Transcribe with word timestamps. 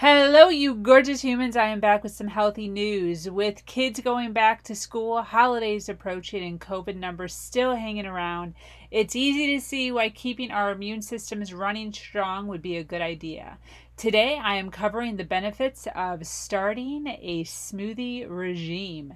Hello, 0.00 0.48
you 0.48 0.76
gorgeous 0.76 1.22
humans. 1.22 1.56
I 1.56 1.66
am 1.70 1.80
back 1.80 2.04
with 2.04 2.12
some 2.12 2.28
healthy 2.28 2.68
news. 2.68 3.28
With 3.28 3.66
kids 3.66 3.98
going 3.98 4.32
back 4.32 4.62
to 4.62 4.76
school, 4.76 5.22
holidays 5.22 5.88
approaching, 5.88 6.44
and 6.44 6.60
COVID 6.60 6.94
numbers 6.94 7.34
still 7.34 7.74
hanging 7.74 8.06
around, 8.06 8.54
it's 8.92 9.16
easy 9.16 9.56
to 9.56 9.60
see 9.60 9.90
why 9.90 10.10
keeping 10.10 10.52
our 10.52 10.70
immune 10.70 11.02
systems 11.02 11.52
running 11.52 11.92
strong 11.92 12.46
would 12.46 12.62
be 12.62 12.76
a 12.76 12.84
good 12.84 13.00
idea. 13.00 13.58
Today, 13.96 14.38
I 14.40 14.54
am 14.54 14.70
covering 14.70 15.16
the 15.16 15.24
benefits 15.24 15.88
of 15.96 16.24
starting 16.24 17.08
a 17.08 17.42
smoothie 17.42 18.24
regime 18.28 19.14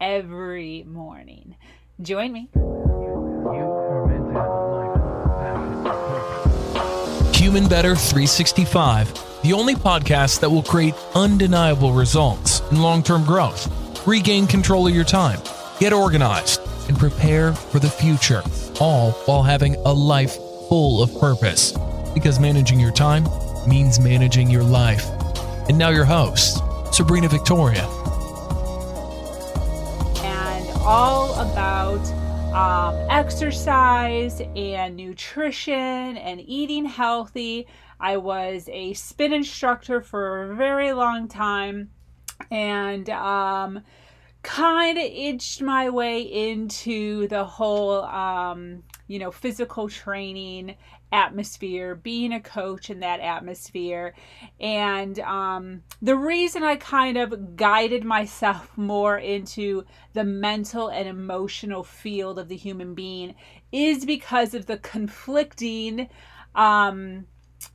every 0.00 0.84
morning. 0.84 1.56
Join 2.00 2.32
me. 2.32 2.48
Human 7.34 7.68
Better 7.68 7.96
365, 7.96 9.31
the 9.42 9.52
only 9.52 9.74
podcast 9.74 10.38
that 10.40 10.50
will 10.50 10.62
create 10.62 10.94
undeniable 11.16 11.92
results 11.92 12.60
in 12.70 12.80
long 12.80 13.02
term 13.02 13.24
growth, 13.24 13.68
regain 14.06 14.46
control 14.46 14.86
of 14.86 14.94
your 14.94 15.04
time, 15.04 15.40
get 15.80 15.92
organized, 15.92 16.60
and 16.88 16.96
prepare 16.96 17.52
for 17.52 17.80
the 17.80 17.90
future, 17.90 18.42
all 18.80 19.10
while 19.26 19.42
having 19.42 19.74
a 19.84 19.92
life 19.92 20.36
full 20.68 21.02
of 21.02 21.12
purpose. 21.18 21.72
Because 22.14 22.38
managing 22.38 22.78
your 22.78 22.92
time 22.92 23.24
means 23.66 23.98
managing 23.98 24.48
your 24.48 24.62
life. 24.62 25.06
And 25.68 25.76
now, 25.76 25.90
your 25.90 26.04
host, 26.04 26.62
Sabrina 26.92 27.28
Victoria. 27.28 27.84
And 30.22 30.68
all 30.82 31.34
about 31.40 32.04
um, 32.52 33.06
exercise 33.10 34.40
and 34.54 34.96
nutrition 34.96 35.74
and 36.16 36.40
eating 36.46 36.84
healthy. 36.84 37.66
I 38.02 38.16
was 38.16 38.68
a 38.72 38.94
spin 38.94 39.32
instructor 39.32 40.00
for 40.00 40.50
a 40.50 40.56
very 40.56 40.92
long 40.92 41.28
time 41.28 41.90
and 42.50 43.08
um, 43.08 43.84
kind 44.42 44.98
of 44.98 45.04
inched 45.04 45.62
my 45.62 45.88
way 45.88 46.20
into 46.20 47.28
the 47.28 47.44
whole, 47.44 48.02
um, 48.02 48.82
you 49.06 49.20
know, 49.20 49.30
physical 49.30 49.88
training 49.88 50.74
atmosphere, 51.12 51.94
being 51.94 52.32
a 52.32 52.40
coach 52.40 52.90
in 52.90 52.98
that 53.00 53.20
atmosphere. 53.20 54.14
And 54.58 55.20
um, 55.20 55.84
the 56.00 56.16
reason 56.16 56.64
I 56.64 56.76
kind 56.76 57.16
of 57.16 57.54
guided 57.54 58.02
myself 58.02 58.68
more 58.76 59.16
into 59.16 59.84
the 60.12 60.24
mental 60.24 60.88
and 60.88 61.06
emotional 61.06 61.84
field 61.84 62.40
of 62.40 62.48
the 62.48 62.56
human 62.56 62.94
being 62.94 63.36
is 63.70 64.04
because 64.04 64.54
of 64.54 64.66
the 64.66 64.78
conflicting 64.78 66.08
um, 66.56 67.26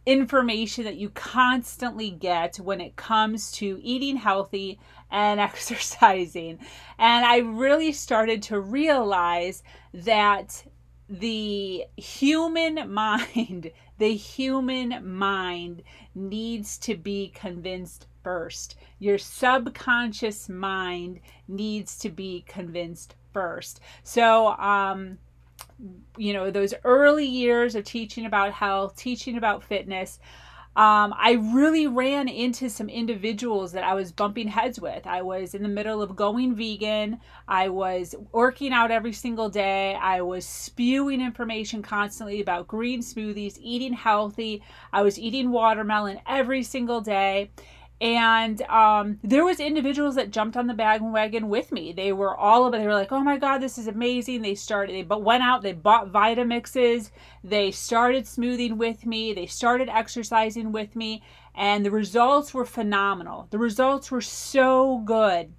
information 0.06 0.84
that 0.86 0.98
you 0.98 1.10
constantly 1.10 2.10
get 2.10 2.58
when 2.58 2.82
it 2.82 2.96
comes 2.96 3.52
to 3.54 3.80
eating 3.82 4.18
healthy 4.18 4.80
and 5.12 5.40
exercising. 5.50 6.60
And 6.98 7.26
I 7.26 7.38
really 7.40 7.92
started 7.92 8.44
to 8.44 8.60
realize 8.60 9.64
that 9.94 10.64
the 11.10 11.86
human 11.96 12.94
mind, 12.94 13.72
the 13.98 14.16
human 14.16 15.18
mind 15.18 15.84
needs 16.14 16.78
to 16.80 16.96
be 16.96 17.30
convinced 17.30 18.08
first. 18.24 18.76
Your 19.00 19.18
subconscious 19.18 20.50
mind 20.50 21.22
needs 21.48 21.98
to 22.00 22.10
be 22.10 22.44
convinced 22.48 23.16
first. 23.32 23.80
So, 24.04 24.48
um, 24.58 25.18
you 26.18 26.34
know, 26.34 26.52
those 26.52 26.74
early 26.84 27.26
years 27.26 27.76
of 27.76 27.84
teaching 27.86 28.26
about 28.26 28.54
health, 28.54 28.96
teaching 28.96 29.38
about 29.38 29.64
fitness, 29.64 30.20
um, 30.78 31.16
I 31.18 31.40
really 31.56 31.88
ran 31.88 32.28
into 32.28 32.70
some 32.70 32.88
individuals 32.88 33.72
that 33.72 33.84
I 33.84 33.96
was 33.96 34.12
bumping 34.12 34.48
heads 34.48 34.80
with. 34.80 35.08
I 35.08 35.24
was 35.24 35.56
in 35.56 35.64
the 35.64 35.70
middle 35.70 36.04
of 36.04 36.16
going 36.16 36.54
vegan. 36.54 37.20
I 37.48 37.70
was 37.70 38.14
working 38.32 38.74
out 38.74 38.92
every 38.92 39.14
single 39.14 39.50
day. 39.50 39.96
I 39.96 40.22
was 40.22 40.46
spewing 40.46 41.20
information 41.20 41.82
constantly 41.82 42.42
about 42.42 42.68
green 42.68 43.02
smoothies, 43.02 43.58
eating 43.60 43.94
healthy. 43.94 44.62
I 44.94 45.02
was 45.02 45.18
eating 45.18 45.50
watermelon 45.50 46.20
every 46.28 46.62
single 46.62 47.02
day 47.02 47.50
and 48.00 48.62
um, 48.64 49.20
there 49.24 49.44
was 49.44 49.60
individuals 49.60 50.16
that 50.16 50.30
jumped 50.30 50.56
on 50.56 50.68
the 50.68 50.74
bandwagon 50.76 51.50
with 51.50 51.72
me. 51.72 51.92
They 51.92 52.14
were 52.14 52.36
all 52.36 52.66
of 52.66 52.74
it 52.74 52.78
they 52.78 52.86
were 52.86 52.94
like 52.94 53.12
oh 53.12 53.22
my 53.22 53.38
god 53.38 53.58
this 53.60 53.78
is 53.78 53.88
amazing. 53.88 54.42
They 54.42 54.56
started 54.56 54.96
they 54.96 55.02
but 55.02 55.24
went 55.24 55.44
out 55.44 55.64
they 55.64 55.74
bought 55.74 56.12
vitamixes. 56.12 57.12
They 57.44 57.72
started 57.72 58.28
smoothing 58.28 58.78
with 58.78 59.06
me. 59.06 59.34
They 59.34 59.48
started 59.48 59.90
exercising 59.90 60.72
with 60.72 60.96
me. 60.96 61.24
And 61.56 61.84
the 61.84 61.92
results 61.92 62.54
were 62.54 62.66
phenomenal. 62.66 63.48
The 63.50 63.58
results 63.58 64.12
were 64.12 64.22
so 64.22 65.00
good. 65.00 65.54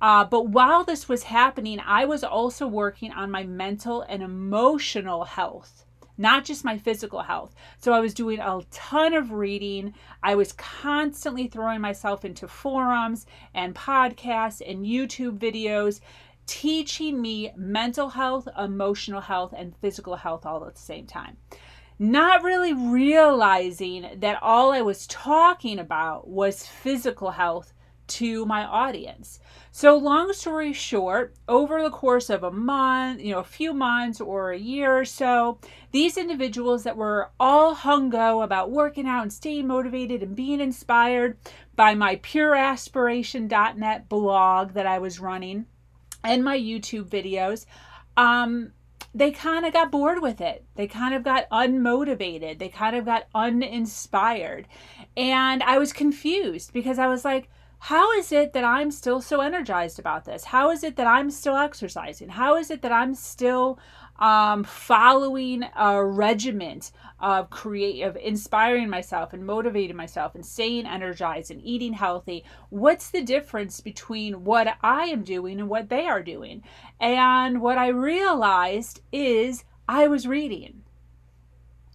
Uh, 0.00 0.24
but 0.24 0.48
while 0.48 0.82
this 0.82 1.08
was 1.08 1.22
happening 1.22 1.78
i 1.86 2.04
was 2.04 2.24
also 2.24 2.66
working 2.66 3.12
on 3.12 3.30
my 3.30 3.44
mental 3.44 4.02
and 4.08 4.20
emotional 4.20 5.22
health 5.22 5.84
not 6.22 6.44
just 6.44 6.64
my 6.64 6.78
physical 6.78 7.20
health. 7.20 7.54
So 7.78 7.92
I 7.92 8.00
was 8.00 8.14
doing 8.14 8.38
a 8.38 8.60
ton 8.70 9.12
of 9.12 9.32
reading. 9.32 9.92
I 10.22 10.36
was 10.36 10.52
constantly 10.52 11.48
throwing 11.48 11.80
myself 11.80 12.24
into 12.24 12.46
forums 12.46 13.26
and 13.54 13.74
podcasts 13.74 14.62
and 14.66 14.86
YouTube 14.86 15.38
videos 15.38 16.00
teaching 16.46 17.20
me 17.20 17.50
mental 17.56 18.08
health, 18.08 18.48
emotional 18.56 19.20
health, 19.20 19.52
and 19.56 19.76
physical 19.76 20.16
health 20.16 20.46
all 20.46 20.64
at 20.64 20.76
the 20.76 20.80
same 20.80 21.06
time. 21.06 21.36
Not 21.98 22.42
really 22.42 22.72
realizing 22.72 24.08
that 24.20 24.42
all 24.42 24.72
I 24.72 24.82
was 24.82 25.06
talking 25.08 25.78
about 25.78 26.28
was 26.28 26.66
physical 26.66 27.32
health 27.32 27.72
to 28.08 28.44
my 28.44 28.64
audience. 28.64 29.40
So, 29.70 29.96
long 29.96 30.32
story 30.34 30.74
short, 30.74 31.34
over 31.48 31.82
the 31.82 31.90
course 31.90 32.28
of 32.28 32.42
a 32.42 32.50
month, 32.50 33.22
you 33.22 33.32
know, 33.32 33.38
a 33.38 33.44
few 33.44 33.72
months 33.72 34.20
or 34.20 34.52
a 34.52 34.58
year 34.58 34.98
or 34.98 35.06
so, 35.06 35.58
these 35.92 36.18
individuals 36.18 36.82
that 36.84 36.96
were 36.96 37.30
all 37.40 37.74
hung 37.74 38.02
hungo 38.10 38.44
about 38.44 38.70
working 38.70 39.06
out 39.06 39.22
and 39.22 39.32
staying 39.32 39.66
motivated 39.66 40.22
and 40.22 40.36
being 40.36 40.60
inspired 40.60 41.36
by 41.76 41.94
my 41.94 42.16
pureaspiration.net 42.16 44.08
blog 44.08 44.72
that 44.72 44.86
I 44.86 44.98
was 44.98 45.20
running 45.20 45.66
and 46.24 46.44
my 46.44 46.58
YouTube 46.58 47.08
videos, 47.08 47.66
um, 48.16 48.72
they 49.14 49.30
kind 49.30 49.66
of 49.66 49.72
got 49.72 49.90
bored 49.90 50.22
with 50.22 50.40
it. 50.40 50.64
They 50.74 50.86
kind 50.86 51.14
of 51.14 51.22
got 51.22 51.48
unmotivated. 51.50 52.58
They 52.58 52.68
kind 52.68 52.96
of 52.96 53.04
got 53.04 53.26
uninspired. 53.34 54.66
And 55.16 55.62
I 55.62 55.78
was 55.78 55.92
confused 55.92 56.72
because 56.72 56.98
I 56.98 57.06
was 57.08 57.24
like, 57.24 57.50
how 57.86 58.12
is 58.12 58.30
it 58.30 58.52
that 58.52 58.62
I'm 58.62 58.92
still 58.92 59.20
so 59.20 59.40
energized 59.40 59.98
about 59.98 60.24
this? 60.24 60.44
How 60.44 60.70
is 60.70 60.84
it 60.84 60.94
that 60.94 61.08
I'm 61.08 61.32
still 61.32 61.56
exercising? 61.56 62.28
How 62.28 62.56
is 62.56 62.70
it 62.70 62.80
that 62.82 62.92
I'm 62.92 63.12
still 63.12 63.76
um, 64.20 64.62
following 64.62 65.64
a 65.76 66.04
regiment 66.04 66.92
of 67.18 67.50
create 67.50 68.02
of 68.02 68.16
inspiring 68.16 68.88
myself 68.88 69.32
and 69.32 69.44
motivating 69.44 69.96
myself 69.96 70.36
and 70.36 70.46
staying 70.46 70.86
energized 70.86 71.50
and 71.50 71.60
eating 71.64 71.94
healthy? 71.94 72.44
What's 72.70 73.10
the 73.10 73.20
difference 73.20 73.80
between 73.80 74.44
what 74.44 74.76
I 74.80 75.06
am 75.06 75.24
doing 75.24 75.58
and 75.58 75.68
what 75.68 75.88
they 75.88 76.06
are 76.06 76.22
doing? 76.22 76.62
And 77.00 77.60
what 77.60 77.78
I 77.78 77.88
realized 77.88 79.00
is 79.10 79.64
I 79.88 80.06
was 80.06 80.28
reading. 80.28 80.82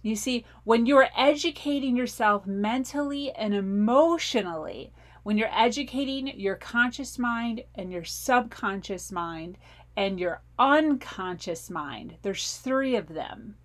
You 0.02 0.16
see, 0.16 0.44
when 0.64 0.84
you're 0.84 1.08
educating 1.16 1.96
yourself 1.96 2.46
mentally 2.46 3.32
and 3.32 3.54
emotionally, 3.54 4.92
when 5.22 5.38
you're 5.38 5.50
educating 5.52 6.38
your 6.38 6.54
conscious 6.54 7.18
mind 7.18 7.62
and 7.74 7.92
your 7.92 8.04
subconscious 8.04 9.12
mind 9.12 9.58
and 9.96 10.18
your 10.20 10.42
unconscious 10.58 11.70
mind, 11.70 12.16
there's 12.22 12.56
three 12.56 12.96
of 12.96 13.08
them. 13.08 13.56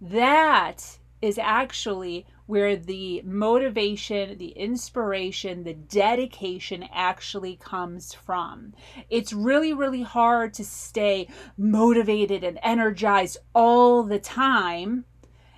That 0.00 0.98
is 1.22 1.38
actually 1.38 2.26
where 2.46 2.76
the 2.76 3.22
motivation, 3.22 4.38
the 4.38 4.50
inspiration, 4.50 5.64
the 5.64 5.74
dedication 5.74 6.84
actually 6.92 7.56
comes 7.56 8.14
from. 8.14 8.72
It's 9.10 9.32
really, 9.32 9.72
really 9.72 10.02
hard 10.02 10.54
to 10.54 10.64
stay 10.64 11.28
motivated 11.56 12.44
and 12.44 12.58
energized 12.62 13.38
all 13.54 14.02
the 14.02 14.18
time 14.18 15.04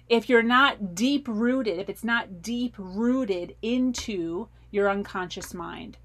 if 0.09 0.29
you're 0.29 0.43
not 0.43 0.95
deep 0.95 1.29
rooted, 1.29 1.79
if 1.79 1.89
it's 1.91 2.05
not 2.05 2.41
deep 2.41 2.75
rooted 2.79 3.55
into 3.61 4.49
your 4.71 4.89
unconscious 4.89 5.55
mind. 5.55 5.97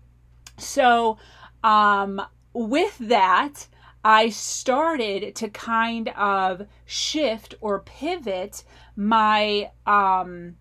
So, 0.57 1.17
um, 1.63 2.21
with 2.53 2.97
that, 2.99 3.67
I 4.03 4.29
started 4.29 5.35
to 5.35 5.49
kind 5.49 6.09
of 6.09 6.67
shift 6.85 7.55
or 7.61 7.79
pivot 7.79 8.63
my 8.95 9.71
um, 9.85 10.57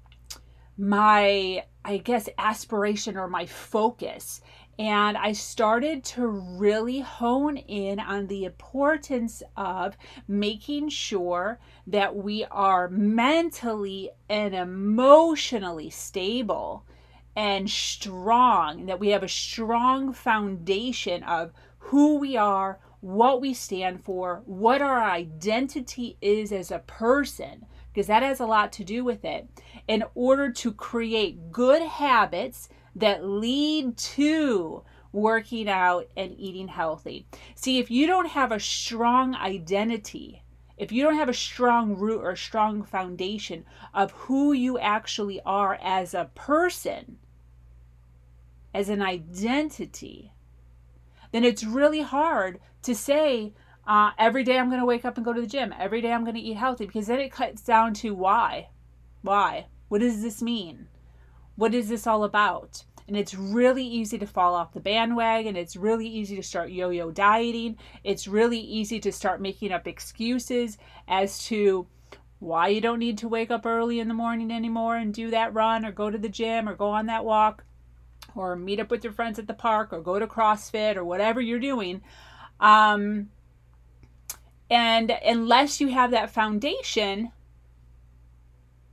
my 0.79 1.65
I 1.85 1.97
guess 1.99 2.29
aspiration 2.39 3.17
or 3.17 3.29
my 3.29 3.47
focus 3.47 4.41
and 4.79 5.19
I 5.19 5.33
started 5.33 6.03
to 6.05 6.27
really 6.27 7.01
hone 7.01 7.57
in 7.57 8.01
on 8.01 8.27
the 8.27 8.45
importance 8.45 9.43
of 9.57 9.97
making 10.27 10.89
sure 10.89 11.59
that 11.87 12.17
we 12.17 12.45
are 12.47 12.89
mentally 12.89 14.11
and 14.31 14.55
emotionally 14.55 15.91
stable 15.91 16.87
and 17.35 17.71
strong, 17.71 18.87
that 18.87 19.01
we 19.01 19.09
have 19.09 19.23
a 19.23 19.29
strong 19.29 20.13
foundation 20.13 21.23
of 21.23 21.53
who 21.79 22.17
we 22.19 22.37
are, 22.37 22.79
what 23.01 23.41
we 23.41 23.55
stand 23.55 24.05
for, 24.05 24.43
what 24.45 24.81
our 24.81 25.03
identity 25.03 26.17
is 26.21 26.53
as 26.53 26.71
a 26.71 26.79
person, 26.81 27.67
because 27.93 28.07
that 28.07 28.23
has 28.23 28.41
a 28.41 28.47
lot 28.47 28.73
to 28.73 28.85
do 28.85 29.05
with 29.05 29.25
it, 29.25 29.49
in 29.89 30.05
order 30.15 30.51
to 30.51 30.73
create 30.73 31.51
good 31.51 31.83
habits 31.83 32.69
that 32.95 33.25
lead 33.25 33.97
to 33.97 34.83
working 35.11 35.69
out 35.69 36.07
and 36.17 36.35
eating 36.39 36.69
healthy. 36.69 37.27
See, 37.55 37.79
if 37.79 37.91
you 37.91 38.07
don't 38.07 38.29
have 38.29 38.53
a 38.53 38.61
strong 38.61 39.35
identity, 39.35 40.43
if 40.79 40.91
you 40.91 41.03
don't 41.03 41.17
have 41.17 41.29
a 41.29 41.35
strong 41.35 41.97
root 41.97 42.23
or 42.23 42.31
a 42.31 42.37
strong 42.37 42.83
foundation 42.83 43.65
of 43.93 44.11
who 44.13 44.53
you 44.53 44.79
actually 44.79 45.41
are 45.45 45.79
as 45.83 46.15
a 46.15 46.31
person, 46.35 47.19
as 48.75 48.89
an 48.89 49.03
identity, 49.03 50.33
then 51.33 51.45
it's 51.45 51.65
really 51.65 52.03
hard 52.03 52.61
to 52.83 52.95
say, 52.95 53.53
uh, 53.87 54.11
every 54.19 54.45
day 54.45 54.59
I'm 54.59 54.69
going 54.69 54.81
to 54.81 54.87
wake 54.87 55.05
up 55.05 55.17
and 55.17 55.25
go 55.25 55.33
to 55.33 55.41
the 55.41 55.47
gym. 55.47 55.75
Every 55.79 56.01
day 56.01 56.13
I'm 56.13 56.25
going 56.25 56.37
to 56.37 56.41
eat 56.41 56.57
healthy 56.57 56.87
because 56.87 57.07
then 57.07 57.21
it 57.21 57.33
cuts 57.33 57.63
down 57.63 57.95
to 57.95 58.15
why? 58.15 58.69
Why? 59.23 59.67
What 59.89 60.01
does 60.01 60.23
this 60.23 60.41
mean? 60.43 60.89
What 61.57 61.75
is 61.75 61.89
this 61.89 62.07
all 62.07 62.25
about? 62.25 62.85
And 63.09 63.17
it's 63.17 63.35
really 63.35 63.85
easy 63.85 64.19
to 64.19 64.27
fall 64.27 64.55
off 64.55 64.73
the 64.73 64.81
bandwagon. 64.81 65.57
It's 65.57 65.77
really 65.77 66.07
easy 66.07 66.37
to 66.37 66.43
start 66.43 66.71
yo 66.71 66.91
yo 66.91 67.11
dieting. 67.11 67.77
It's 68.05 68.29
really 68.29 68.61
easy 68.61 69.01
to 69.01 69.13
start 69.13 69.41
making 69.41 69.73
up 69.73 69.89
excuses 69.89 70.79
as 71.09 71.45
to 71.47 71.87
why 72.39 72.69
you 72.69 72.81
don't 72.81 72.99
need 72.99 73.19
to 73.19 73.29
wake 73.29 73.51
up 73.51 73.67
early 73.67 74.01
in 74.01 74.09
the 74.09 74.15
morning 74.15 74.51
anymore 74.51 74.97
and 74.97 75.13
do 75.13 75.31
that 75.31 75.55
run 75.55 75.85
or 75.85 75.93
go 75.93 76.11
to 76.11 76.19
the 76.19 76.29
gym 76.29 76.69
or 76.69 76.75
go 76.75 76.89
on 76.89 77.07
that 77.07 77.25
walk 77.25 77.65
or 78.35 78.57
meet 78.57 78.81
up 78.81 78.91
with 78.91 79.05
your 79.05 79.13
friends 79.13 79.39
at 79.39 79.47
the 79.47 79.55
park 79.55 79.93
or 79.93 80.01
go 80.01 80.19
to 80.19 80.27
CrossFit 80.27 80.97
or 80.97 81.05
whatever 81.05 81.41
you're 81.41 81.59
doing. 81.59 82.03
Um, 82.61 83.31
and 84.71 85.11
unless 85.25 85.81
you 85.81 85.89
have 85.89 86.13
that 86.13 86.31
foundation, 86.31 87.33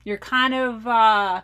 you're 0.04 0.18
kind 0.18 0.54
of 0.54 0.86
uh, 0.86 1.42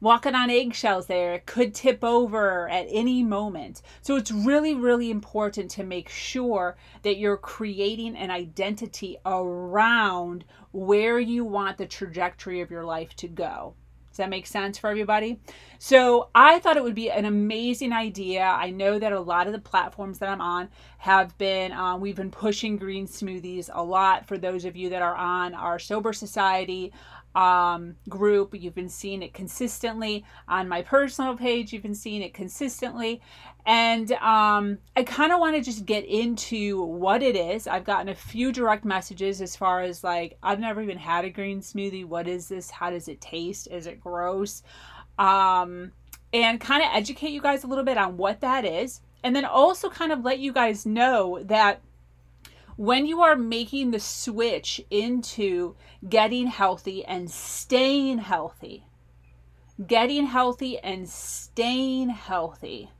walking 0.00 0.34
on 0.34 0.50
eggshells 0.50 1.06
there. 1.06 1.34
It 1.34 1.46
could 1.46 1.74
tip 1.74 2.02
over 2.02 2.68
at 2.68 2.86
any 2.90 3.22
moment. 3.22 3.82
So 4.02 4.16
it's 4.16 4.30
really, 4.30 4.74
really 4.74 5.10
important 5.10 5.70
to 5.72 5.84
make 5.84 6.08
sure 6.08 6.76
that 7.02 7.18
you're 7.18 7.36
creating 7.36 8.16
an 8.16 8.30
identity 8.30 9.18
around 9.24 10.44
where 10.72 11.18
you 11.18 11.44
want 11.44 11.78
the 11.78 11.86
trajectory 11.86 12.60
of 12.60 12.70
your 12.70 12.84
life 12.84 13.14
to 13.16 13.28
go. 13.28 13.74
Does 14.16 14.24
that 14.24 14.30
make 14.30 14.46
sense 14.46 14.78
for 14.78 14.88
everybody? 14.88 15.38
So 15.78 16.30
I 16.34 16.58
thought 16.58 16.78
it 16.78 16.82
would 16.82 16.94
be 16.94 17.10
an 17.10 17.26
amazing 17.26 17.92
idea. 17.92 18.44
I 18.44 18.70
know 18.70 18.98
that 18.98 19.12
a 19.12 19.20
lot 19.20 19.46
of 19.46 19.52
the 19.52 19.58
platforms 19.58 20.20
that 20.20 20.30
I'm 20.30 20.40
on 20.40 20.70
have 20.96 21.36
been, 21.36 21.70
um, 21.72 22.00
we've 22.00 22.16
been 22.16 22.30
pushing 22.30 22.78
green 22.78 23.06
smoothies 23.06 23.68
a 23.70 23.84
lot 23.84 24.26
for 24.26 24.38
those 24.38 24.64
of 24.64 24.74
you 24.74 24.88
that 24.88 25.02
are 25.02 25.14
on 25.14 25.52
our 25.52 25.78
Sober 25.78 26.14
Society 26.14 26.94
um, 27.36 27.96
group. 28.08 28.54
You've 28.54 28.74
been 28.74 28.88
seeing 28.88 29.22
it 29.22 29.34
consistently 29.34 30.24
on 30.48 30.68
my 30.68 30.82
personal 30.82 31.36
page. 31.36 31.72
You've 31.72 31.82
been 31.82 31.94
seeing 31.94 32.22
it 32.22 32.34
consistently. 32.34 33.20
And 33.66 34.10
um, 34.12 34.78
I 34.96 35.02
kind 35.04 35.32
of 35.32 35.40
want 35.40 35.54
to 35.56 35.62
just 35.62 35.84
get 35.84 36.04
into 36.06 36.82
what 36.82 37.22
it 37.22 37.36
is. 37.36 37.66
I've 37.66 37.84
gotten 37.84 38.08
a 38.08 38.14
few 38.14 38.52
direct 38.52 38.84
messages 38.84 39.42
as 39.42 39.54
far 39.54 39.82
as 39.82 40.02
like, 40.02 40.38
I've 40.42 40.60
never 40.60 40.80
even 40.80 40.98
had 40.98 41.24
a 41.24 41.30
green 41.30 41.60
smoothie. 41.60 42.04
What 42.04 42.26
is 42.26 42.48
this? 42.48 42.70
How 42.70 42.90
does 42.90 43.06
it 43.06 43.20
taste? 43.20 43.68
Is 43.70 43.86
it 43.86 44.00
gross? 44.00 44.62
Um, 45.18 45.92
and 46.32 46.60
kind 46.60 46.82
of 46.82 46.88
educate 46.92 47.30
you 47.30 47.40
guys 47.40 47.64
a 47.64 47.66
little 47.66 47.84
bit 47.84 47.98
on 47.98 48.16
what 48.16 48.40
that 48.40 48.64
is. 48.64 49.00
And 49.22 49.34
then 49.34 49.44
also 49.44 49.90
kind 49.90 50.12
of 50.12 50.24
let 50.24 50.38
you 50.38 50.52
guys 50.52 50.86
know 50.86 51.42
that 51.44 51.80
when 52.76 53.06
you 53.06 53.22
are 53.22 53.36
making 53.36 53.90
the 53.90 54.00
switch 54.00 54.80
into 54.90 55.74
getting 56.08 56.46
healthy 56.46 57.04
and 57.04 57.30
staying 57.30 58.18
healthy, 58.18 58.84
getting 59.86 60.26
healthy 60.26 60.78
and 60.78 61.08
staying 61.08 62.10
healthy, 62.10 62.90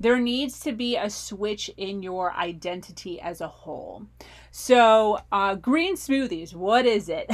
there 0.00 0.18
needs 0.18 0.60
to 0.60 0.72
be 0.72 0.96
a 0.96 1.08
switch 1.08 1.70
in 1.76 2.02
your 2.02 2.32
identity 2.32 3.20
as 3.20 3.40
a 3.40 3.48
whole. 3.48 4.06
So, 4.50 5.18
uh, 5.30 5.54
green 5.56 5.96
smoothies, 5.96 6.54
what 6.54 6.86
is 6.86 7.08
it? 7.08 7.30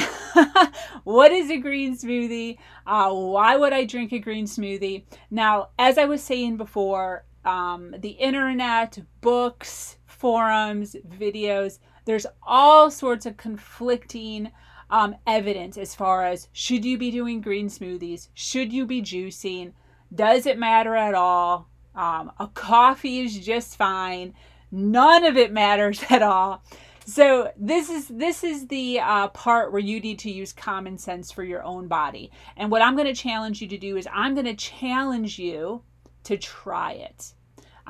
what 1.05 1.33
is 1.33 1.51
a 1.51 1.59
green 1.59 1.97
smoothie? 1.97 2.59
Uh, 2.87 3.13
why 3.13 3.57
would 3.57 3.73
I 3.73 3.85
drink 3.85 4.13
a 4.13 4.19
green 4.19 4.47
smoothie? 4.47 5.05
Now, 5.31 5.69
as 5.79 5.99
I 5.99 6.05
was 6.05 6.23
saying 6.23 6.57
before, 6.57 7.25
um, 7.45 7.95
the 7.99 8.11
internet, 8.11 8.99
books, 9.21 9.97
forums, 10.21 10.95
videos. 11.09 11.79
There's 12.05 12.27
all 12.43 12.91
sorts 12.91 13.25
of 13.25 13.39
conflicting 13.39 14.53
um, 14.91 15.17
evidence 15.27 15.79
as 15.79 15.95
far 15.95 16.27
as 16.27 16.49
should 16.53 16.85
you 16.85 16.99
be 16.99 17.11
doing 17.11 17.41
green 17.41 17.69
smoothies? 17.69 18.29
Should 18.35 18.73
you 18.73 18.85
be 18.85 19.01
juicing? 19.01 19.73
Does 20.15 20.45
it 20.45 20.59
matter 20.59 20.95
at 20.95 21.15
all? 21.15 21.69
Um, 21.95 22.33
a 22.39 22.49
coffee 22.49 23.21
is 23.21 23.39
just 23.39 23.77
fine. 23.77 24.35
None 24.71 25.25
of 25.25 25.37
it 25.37 25.53
matters 25.53 26.05
at 26.11 26.23
all. 26.23 26.63
So 27.07 27.51
this 27.57 27.89
is 27.89 28.09
this 28.09 28.45
is 28.45 28.69
the 28.69 29.01
uh, 29.01 29.29
part 29.29 29.73
where 29.73 29.81
you 29.81 30.01
need 30.01 30.19
to 30.21 30.31
use 30.31 30.53
common 30.53 30.99
sense 30.99 31.33
for 31.33 31.43
your 31.43 31.63
own 31.65 31.89
body. 31.89 32.31
And 32.57 32.71
what 32.71 32.83
I'm 32.83 32.95
going 32.95 33.09
to 33.09 33.15
challenge 33.15 33.63
you 33.63 33.69
to 33.69 33.79
do 33.79 33.97
is 33.97 34.07
I'm 34.13 34.35
going 34.35 34.47
to 34.47 34.55
challenge 34.55 35.39
you 35.39 35.83
to 36.25 36.37
try 36.37 36.93
it. 36.93 37.33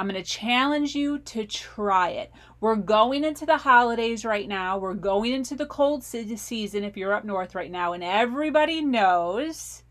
I'm 0.00 0.08
going 0.08 0.14
to 0.14 0.26
challenge 0.26 0.94
you 0.94 1.18
to 1.18 1.44
try 1.44 2.08
it. 2.08 2.32
We're 2.58 2.74
going 2.76 3.22
into 3.22 3.44
the 3.44 3.58
holidays 3.58 4.24
right 4.24 4.48
now. 4.48 4.78
We're 4.78 4.94
going 4.94 5.34
into 5.34 5.54
the 5.54 5.66
cold 5.66 6.02
season 6.02 6.84
if 6.84 6.96
you're 6.96 7.12
up 7.12 7.26
north 7.26 7.54
right 7.54 7.70
now. 7.70 7.92
And 7.92 8.02
everybody 8.02 8.80
knows 8.80 9.82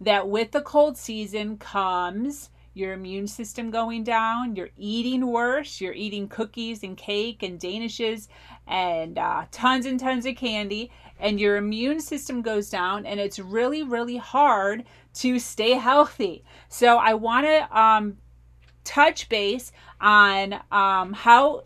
that 0.00 0.28
with 0.28 0.52
the 0.52 0.60
cold 0.60 0.96
season 0.96 1.58
comes 1.58 2.50
your 2.72 2.92
immune 2.92 3.26
system 3.26 3.72
going 3.72 4.04
down, 4.04 4.54
you're 4.54 4.70
eating 4.76 5.26
worse, 5.26 5.80
you're 5.80 5.92
eating 5.92 6.28
cookies 6.28 6.84
and 6.84 6.96
cake 6.96 7.42
and 7.42 7.58
danishes 7.58 8.28
and 8.68 9.18
uh, 9.18 9.46
tons 9.50 9.86
and 9.86 9.98
tons 9.98 10.24
of 10.24 10.36
candy, 10.36 10.92
and 11.18 11.40
your 11.40 11.56
immune 11.56 12.00
system 12.00 12.42
goes 12.42 12.70
down, 12.70 13.04
and 13.04 13.18
it's 13.18 13.40
really, 13.40 13.82
really 13.82 14.18
hard 14.18 14.84
to 15.14 15.40
stay 15.40 15.72
healthy. 15.72 16.44
So, 16.68 16.96
I 16.96 17.14
want 17.14 17.44
to 17.44 17.78
um, 17.78 18.16
touch 18.84 19.28
base 19.28 19.72
on 20.00 20.60
um, 20.70 21.12
how 21.12 21.64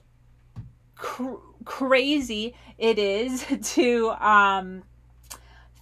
cr- 0.94 1.34
crazy 1.64 2.54
it 2.78 2.98
is 2.98 3.44
to 3.74 4.10
um, 4.10 4.82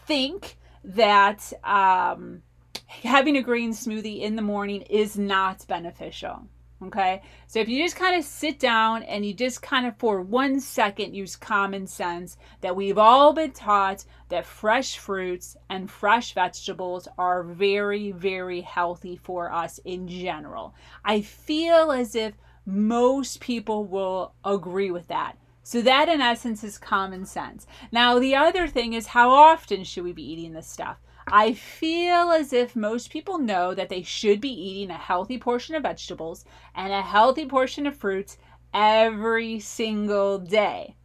think 0.07 0.57
that 0.85 1.53
um, 1.64 2.43
having 2.87 3.37
a 3.37 3.43
green 3.43 3.73
smoothie 3.73 4.21
in 4.21 4.37
the 4.37 4.43
morning 4.43 4.83
is 4.83 5.19
not 5.19 5.67
beneficial. 5.67 6.47
Okay. 6.87 7.23
So 7.47 7.61
if 7.61 7.69
you 7.69 7.83
just 7.83 7.97
kind 7.97 8.17
of 8.17 8.25
sit 8.25 8.59
down 8.59 9.05
and 9.05 9.25
you 9.25 9.33
just 9.33 9.62
kind 9.62 9.87
of 9.87 9.97
for 9.97 10.21
one 10.21 10.61
second 10.61 11.14
use 11.14 11.35
common 11.35 11.87
sense 11.87 12.37
that 12.61 12.76
we've 12.76 12.99
all 12.99 13.33
been 13.33 13.53
taught 13.53 14.05
that 14.29 14.45
fresh 14.45 14.99
fruits 14.99 15.57
and 15.71 15.91
fresh 15.91 16.35
vegetables 16.35 17.09
are 17.17 17.43
very, 17.43 18.12
very 18.12 18.61
healthy 18.61 19.17
for 19.17 19.50
us 19.50 19.81
in 19.85 20.07
general. 20.09 20.75
I 21.05 21.23
feel 21.23 21.91
as 21.91 22.14
if 22.14 22.35
most 22.67 23.41
people 23.41 23.85
will 23.85 24.35
agree 24.45 24.91
with 24.91 25.09
that. 25.09 25.38
So 25.62 25.81
that 25.81 26.11
in 26.11 26.21
essence 26.21 26.62
is 26.62 26.76
common 26.76 27.25
sense. 27.25 27.67
Now 27.91 28.19
the 28.19 28.35
other 28.35 28.69
thing 28.69 28.93
is 28.93 29.07
how 29.07 29.31
often 29.31 29.85
should 29.85 30.05
we 30.05 30.12
be 30.12 30.31
eating 30.31 30.53
this 30.53 30.67
stuff? 30.67 30.99
I 31.26 31.52
feel 31.54 32.31
as 32.33 32.52
if 32.52 32.76
most 32.76 33.11
people 33.11 33.38
know 33.38 33.75
that 33.75 33.88
they 33.88 34.02
should 34.02 34.40
be 34.40 34.52
eating 34.52 34.90
a 34.90 34.99
healthy 34.99 35.38
portion 35.38 35.75
of 35.75 35.83
vegetables 35.83 36.45
and 36.75 36.93
a 36.93 37.02
healthy 37.02 37.47
portion 37.47 37.87
of 37.87 37.97
fruits 37.97 38.37
every 38.73 39.61
single 39.61 40.38
day. 40.38 40.97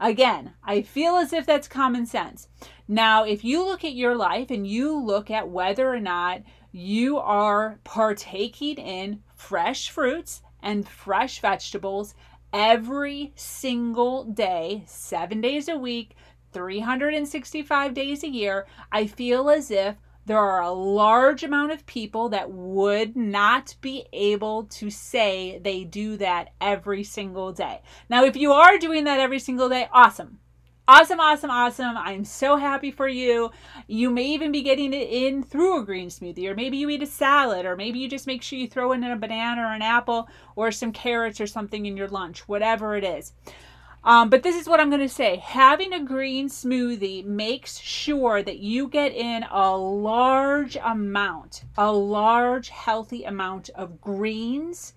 Again, 0.00 0.54
I 0.62 0.82
feel 0.82 1.16
as 1.16 1.32
if 1.32 1.44
that's 1.44 1.68
common 1.68 2.06
sense. 2.06 2.48
Now, 2.86 3.24
if 3.24 3.44
you 3.44 3.64
look 3.64 3.84
at 3.84 3.94
your 3.94 4.14
life 4.14 4.50
and 4.50 4.66
you 4.66 4.96
look 4.96 5.30
at 5.30 5.48
whether 5.48 5.92
or 5.92 6.00
not 6.00 6.42
you 6.70 7.18
are 7.18 7.80
partaking 7.84 8.76
in 8.76 9.22
fresh 9.34 9.90
fruits 9.90 10.42
and 10.62 10.88
fresh 10.88 11.40
vegetables 11.40 12.14
every 12.52 13.32
single 13.34 14.24
day, 14.24 14.84
seven 14.86 15.40
days 15.40 15.68
a 15.68 15.76
week, 15.76 16.16
365 16.52 17.94
days 17.94 18.22
a 18.22 18.28
year, 18.28 18.66
I 18.90 19.06
feel 19.06 19.50
as 19.50 19.70
if 19.70 19.96
there 20.28 20.38
are 20.38 20.60
a 20.60 20.70
large 20.70 21.42
amount 21.42 21.72
of 21.72 21.86
people 21.86 22.28
that 22.28 22.50
would 22.50 23.16
not 23.16 23.74
be 23.80 24.06
able 24.12 24.64
to 24.64 24.90
say 24.90 25.58
they 25.64 25.84
do 25.84 26.18
that 26.18 26.52
every 26.60 27.02
single 27.02 27.50
day. 27.50 27.80
Now, 28.10 28.24
if 28.24 28.36
you 28.36 28.52
are 28.52 28.76
doing 28.76 29.04
that 29.04 29.20
every 29.20 29.38
single 29.38 29.70
day, 29.70 29.88
awesome. 29.90 30.40
Awesome, 30.86 31.20
awesome, 31.20 31.50
awesome. 31.50 31.96
I'm 31.98 32.24
so 32.24 32.56
happy 32.56 32.90
for 32.90 33.08
you. 33.08 33.50
You 33.88 34.08
may 34.08 34.24
even 34.24 34.52
be 34.52 34.62
getting 34.62 34.94
it 34.94 35.08
in 35.10 35.42
through 35.42 35.80
a 35.80 35.84
green 35.84 36.08
smoothie, 36.08 36.46
or 36.46 36.54
maybe 36.54 36.78
you 36.78 36.88
eat 36.88 37.02
a 37.02 37.06
salad, 37.06 37.66
or 37.66 37.76
maybe 37.76 37.98
you 37.98 38.08
just 38.08 38.26
make 38.26 38.42
sure 38.42 38.58
you 38.58 38.66
throw 38.68 38.92
in 38.92 39.04
a 39.04 39.16
banana 39.16 39.62
or 39.62 39.74
an 39.74 39.82
apple 39.82 40.28
or 40.56 40.70
some 40.70 40.92
carrots 40.92 41.42
or 41.42 41.46
something 41.46 41.84
in 41.84 41.96
your 41.96 42.08
lunch, 42.08 42.48
whatever 42.48 42.96
it 42.96 43.04
is. 43.04 43.34
Um, 44.04 44.30
but 44.30 44.42
this 44.42 44.56
is 44.56 44.68
what 44.68 44.80
I'm 44.80 44.90
going 44.90 45.02
to 45.02 45.08
say 45.08 45.36
having 45.36 45.92
a 45.92 46.02
green 46.02 46.48
smoothie 46.48 47.24
makes 47.24 47.78
sure 47.78 48.42
that 48.42 48.58
you 48.58 48.88
get 48.88 49.12
in 49.12 49.44
a 49.50 49.76
large 49.76 50.76
amount, 50.76 51.64
a 51.76 51.92
large, 51.92 52.68
healthy 52.68 53.24
amount 53.24 53.70
of 53.70 54.00
greens 54.00 54.94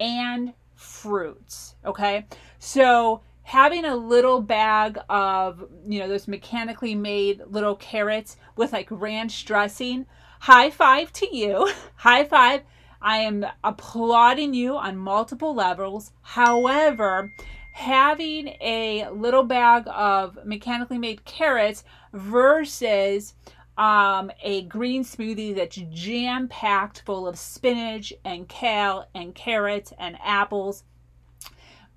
and 0.00 0.54
fruits. 0.74 1.74
Okay. 1.84 2.26
So, 2.58 3.22
having 3.42 3.84
a 3.84 3.94
little 3.94 4.40
bag 4.40 4.98
of, 5.08 5.68
you 5.86 5.98
know, 5.98 6.08
those 6.08 6.28
mechanically 6.28 6.94
made 6.94 7.42
little 7.46 7.76
carrots 7.76 8.36
with 8.56 8.72
like 8.72 8.88
ranch 8.90 9.44
dressing, 9.44 10.06
high 10.40 10.70
five 10.70 11.12
to 11.12 11.36
you. 11.36 11.70
high 11.96 12.24
five. 12.24 12.62
I 13.02 13.18
am 13.18 13.44
applauding 13.62 14.54
you 14.54 14.76
on 14.76 14.96
multiple 14.96 15.54
levels. 15.54 16.12
However, 16.22 17.30
having 17.74 18.46
a 18.60 19.08
little 19.10 19.42
bag 19.42 19.82
of 19.88 20.38
mechanically 20.44 20.96
made 20.96 21.24
carrots 21.24 21.82
versus 22.12 23.34
um, 23.76 24.30
a 24.44 24.62
green 24.62 25.02
smoothie 25.02 25.56
that's 25.56 25.82
jam 25.90 26.46
packed 26.46 27.02
full 27.04 27.26
of 27.26 27.36
spinach 27.36 28.12
and 28.24 28.48
kale 28.48 29.08
and 29.12 29.34
carrots 29.34 29.92
and 29.98 30.16
apples 30.22 30.84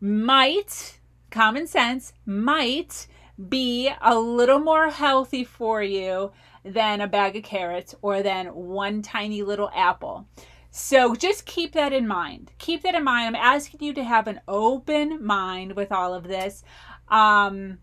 might, 0.02 1.00
common 1.30 1.68
sense, 1.68 2.12
might 2.26 3.06
be 3.48 3.92
a 4.02 4.18
little 4.18 4.60
more 4.60 4.90
healthy 4.90 5.44
for 5.44 5.84
you 5.84 6.32
than 6.66 7.02
a 7.02 7.08
bag 7.08 7.36
of 7.36 7.44
carrots 7.44 7.94
or 8.02 8.24
than 8.24 8.48
one 8.48 9.04
tiny 9.04 9.44
little 9.44 9.70
apple. 9.76 10.28
So 10.78 11.16
just 11.16 11.48
keep 11.48 11.74
that 11.74 11.92
in 11.92 12.08
mind. 12.08 12.52
Keep 12.60 12.84
that 12.84 12.94
in 12.94 13.04
mind. 13.04 13.36
I'm 13.36 13.44
asking 13.44 13.82
you 13.82 13.94
to 13.96 14.04
have 14.04 14.28
an 14.28 14.42
open 14.48 15.26
mind 15.26 15.76
with 15.76 15.92
all 15.92 16.14
of 16.14 16.28
this. 16.28 16.64
Um, 17.08 17.80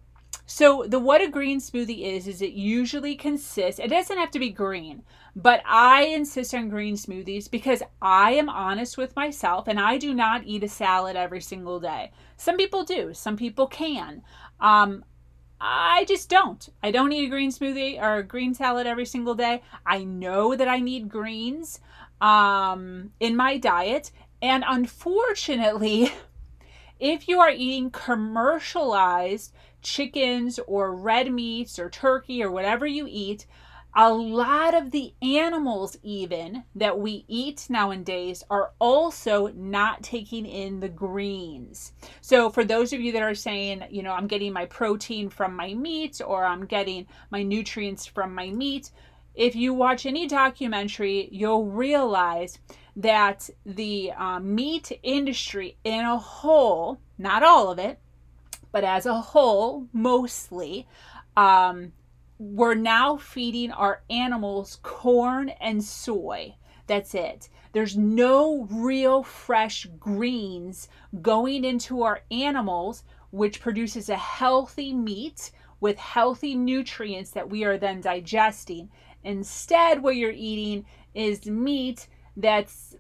so 0.47 0.85
the 0.87 1.01
what 1.01 1.21
a 1.21 1.27
green 1.27 1.59
smoothie 1.59 2.03
is 2.03 2.29
is 2.29 2.41
it 2.41 2.53
usually 2.53 3.17
consists. 3.17 3.81
It 3.81 3.89
doesn't 3.89 4.17
have 4.17 4.31
to 4.31 4.39
be 4.39 4.51
green, 4.51 5.03
but 5.35 5.61
I 5.67 6.05
insist 6.05 6.55
on 6.55 6.69
green 6.69 6.95
smoothies 6.95 7.51
because 7.51 7.83
I 8.01 8.35
am 8.35 8.49
honest 8.49 8.97
with 8.97 9.17
myself 9.17 9.67
and 9.67 9.81
I 9.81 9.99
do 9.99 10.15
not 10.15 10.45
eat 10.45 10.63
a 10.63 10.69
salad 10.69 11.17
every 11.17 11.41
single 11.41 11.81
day. 11.81 12.13
Some 12.37 12.57
people 12.57 12.85
do. 12.85 13.13
Some 13.13 13.37
people 13.37 13.67
can. 13.67 14.23
Um, 14.61 15.05
I 15.61 16.05
just 16.07 16.29
don't. 16.29 16.69
I 16.81 16.93
don't 16.93 17.11
eat 17.11 17.27
a 17.27 17.31
green 17.31 17.51
smoothie 17.51 18.01
or 18.01 18.19
a 18.19 18.23
green 18.23 18.55
salad 18.55 18.87
every 18.87 19.07
single 19.07 19.35
day. 19.35 19.63
I 19.85 20.05
know 20.05 20.55
that 20.55 20.69
I 20.69 20.79
need 20.79 21.09
greens 21.09 21.81
um, 22.21 23.11
in 23.21 23.37
my 23.37 23.59
diet. 23.59 24.11
And 24.41 24.65
unfortunately, 24.67 26.13
if 27.01 27.29
you 27.29 27.41
are 27.41 27.51
eating 27.51 27.91
commercialized 27.91 29.53
chickens 29.83 30.59
or 30.67 30.95
red 30.95 31.33
meats 31.33 31.79
or 31.79 31.91
turkey 31.91 32.43
or 32.43 32.51
whatever 32.51 32.87
you 32.87 33.07
eat, 33.09 33.47
a 33.97 34.13
lot 34.13 34.75
of 34.75 34.91
the 34.91 35.15
animals, 35.23 35.97
even 36.03 36.65
that 36.75 36.99
we 36.99 37.25
eat 37.29 37.67
nowadays, 37.69 38.43
are 38.51 38.73
also 38.81 39.49
not 39.55 40.03
taking 40.03 40.47
in 40.47 40.81
the 40.81 40.89
greens. 40.89 41.93
So, 42.21 42.51
for 42.51 42.65
those 42.65 42.93
of 42.93 43.01
you 43.01 43.13
that 43.13 43.23
are 43.23 43.37
saying, 43.37 43.85
you 43.91 44.03
know, 44.03 44.13
I'm 44.13 44.27
getting 44.27 44.53
my 44.53 44.67
protein 44.67 45.31
from 45.31 45.55
my 45.55 45.75
meat 45.75 46.21
or 46.27 46.45
I'm 46.45 46.67
getting 46.67 47.07
my 47.31 47.45
nutrients 47.45 48.05
from 48.05 48.35
my 48.35 48.51
meat, 48.51 48.91
if 49.35 49.57
you 49.57 49.75
watch 49.75 50.07
any 50.07 50.27
documentary, 50.27 51.29
you'll 51.33 51.67
realize 51.67 52.59
that 52.97 53.51
the 53.67 54.13
uh, 54.13 54.39
meat 54.39 54.93
industry 55.03 55.77
in 55.85 56.05
a 56.05 56.19
whole, 56.19 57.01
not 57.19 57.43
all 57.43 57.71
of 57.71 57.79
it, 57.79 57.99
but 58.71 58.85
as 58.85 59.07
a 59.07 59.21
whole, 59.21 59.87
mostly, 59.93 60.87
um, 61.37 61.93
we're 62.39 62.75
now 62.75 63.17
feeding 63.17 63.71
our 63.73 64.03
animals 64.11 64.79
corn 64.83 65.49
and 65.61 65.83
soy. 65.83 66.55
That's 66.87 67.15
it. 67.15 67.49
There's 67.73 67.97
no 67.97 68.69
real 68.71 69.23
fresh 69.23 69.87
greens 69.99 70.89
going 71.23 71.65
into 71.65 72.03
our 72.03 72.21
animals, 72.31 73.03
which 73.31 73.61
produces 73.61 74.09
a 74.09 74.17
healthy 74.17 74.93
meat 74.93 75.51
with 75.81 75.99
healthy 75.99 76.55
nutrients 76.55 77.31
that 77.31 77.51
we 77.51 77.65
are 77.65 77.79
then 77.79 78.01
digesting. 78.01 78.91
Instead, 79.25 80.03
what 80.03 80.17
you're 80.17 80.31
eating 80.31 80.85
is 81.15 81.47
meat 81.47 82.07
that's 82.37 82.95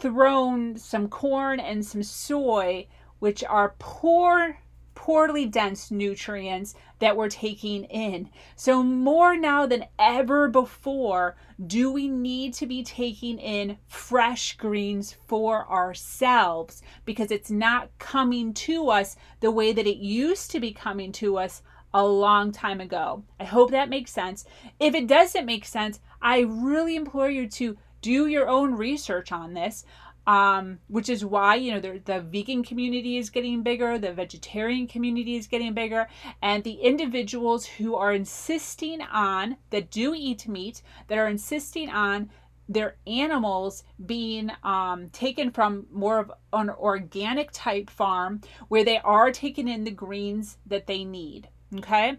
thrown 0.00 0.76
some 0.76 1.08
corn 1.08 1.60
and 1.60 1.84
some 1.84 2.02
soy, 2.02 2.86
which 3.18 3.44
are 3.44 3.74
poor, 3.78 4.58
poorly 4.94 5.46
dense 5.46 5.90
nutrients 5.90 6.74
that 6.98 7.16
we're 7.16 7.28
taking 7.28 7.84
in. 7.84 8.30
So, 8.56 8.82
more 8.82 9.36
now 9.36 9.66
than 9.66 9.84
ever 9.98 10.48
before, 10.48 11.36
do 11.66 11.92
we 11.92 12.08
need 12.08 12.54
to 12.54 12.66
be 12.66 12.82
taking 12.82 13.38
in 13.38 13.78
fresh 13.86 14.56
greens 14.56 15.16
for 15.26 15.70
ourselves 15.70 16.82
because 17.04 17.30
it's 17.30 17.50
not 17.50 17.90
coming 17.98 18.52
to 18.54 18.90
us 18.90 19.16
the 19.40 19.50
way 19.50 19.72
that 19.72 19.86
it 19.86 19.98
used 19.98 20.50
to 20.50 20.60
be 20.60 20.72
coming 20.72 21.12
to 21.12 21.38
us 21.38 21.62
a 21.96 22.04
long 22.04 22.52
time 22.52 22.82
ago. 22.82 23.24
I 23.40 23.44
hope 23.44 23.70
that 23.70 23.88
makes 23.88 24.12
sense. 24.12 24.44
If 24.78 24.94
it 24.94 25.06
doesn't 25.06 25.46
make 25.46 25.64
sense, 25.64 25.98
I 26.20 26.40
really 26.40 26.94
implore 26.94 27.30
you 27.30 27.48
to 27.48 27.78
do 28.02 28.26
your 28.26 28.48
own 28.48 28.74
research 28.74 29.32
on 29.32 29.54
this. 29.54 29.84
Um, 30.26 30.80
which 30.88 31.08
is 31.08 31.24
why 31.24 31.54
you 31.54 31.72
know 31.72 31.78
the, 31.78 32.00
the 32.04 32.20
vegan 32.20 32.64
community 32.64 33.16
is 33.16 33.30
getting 33.30 33.62
bigger, 33.62 33.96
the 33.96 34.12
vegetarian 34.12 34.88
community 34.88 35.36
is 35.36 35.46
getting 35.46 35.72
bigger, 35.72 36.08
and 36.42 36.64
the 36.64 36.80
individuals 36.80 37.64
who 37.64 37.94
are 37.94 38.12
insisting 38.12 39.02
on 39.02 39.56
that 39.70 39.92
do 39.92 40.14
eat 40.16 40.48
meat, 40.48 40.82
that 41.06 41.18
are 41.18 41.28
insisting 41.28 41.88
on 41.88 42.28
their 42.68 42.96
animals 43.06 43.84
being 44.04 44.50
um, 44.64 45.10
taken 45.10 45.52
from 45.52 45.86
more 45.92 46.18
of 46.18 46.32
an 46.52 46.70
organic 46.70 47.50
type 47.52 47.88
farm 47.88 48.40
where 48.66 48.82
they 48.82 48.98
are 48.98 49.30
taking 49.30 49.68
in 49.68 49.84
the 49.84 49.92
greens 49.92 50.58
that 50.66 50.88
they 50.88 51.04
need. 51.04 51.48
Okay, 51.74 52.16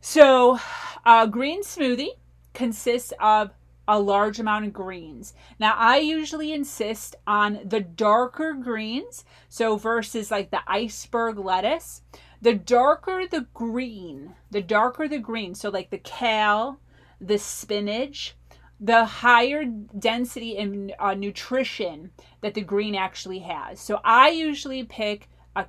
so 0.00 0.58
a 1.06 1.26
green 1.26 1.62
smoothie 1.62 2.10
consists 2.52 3.12
of 3.18 3.50
a 3.88 3.98
large 3.98 4.38
amount 4.38 4.66
of 4.66 4.72
greens. 4.72 5.32
Now, 5.58 5.74
I 5.76 5.96
usually 5.96 6.52
insist 6.52 7.16
on 7.26 7.60
the 7.64 7.80
darker 7.80 8.52
greens, 8.52 9.24
so 9.48 9.76
versus 9.76 10.30
like 10.30 10.50
the 10.50 10.60
iceberg 10.66 11.38
lettuce. 11.38 12.02
The 12.42 12.54
darker 12.54 13.26
the 13.26 13.46
green, 13.54 14.34
the 14.50 14.60
darker 14.60 15.08
the 15.08 15.18
green, 15.18 15.54
so 15.54 15.70
like 15.70 15.90
the 15.90 15.98
kale, 15.98 16.78
the 17.20 17.38
spinach, 17.38 18.36
the 18.78 19.04
higher 19.04 19.64
density 19.64 20.58
and 20.58 20.92
uh, 20.98 21.14
nutrition 21.14 22.10
that 22.40 22.54
the 22.54 22.60
green 22.60 22.94
actually 22.94 23.38
has. 23.38 23.80
So 23.80 24.00
I 24.04 24.30
usually 24.30 24.84
pick 24.84 25.28
a 25.54 25.66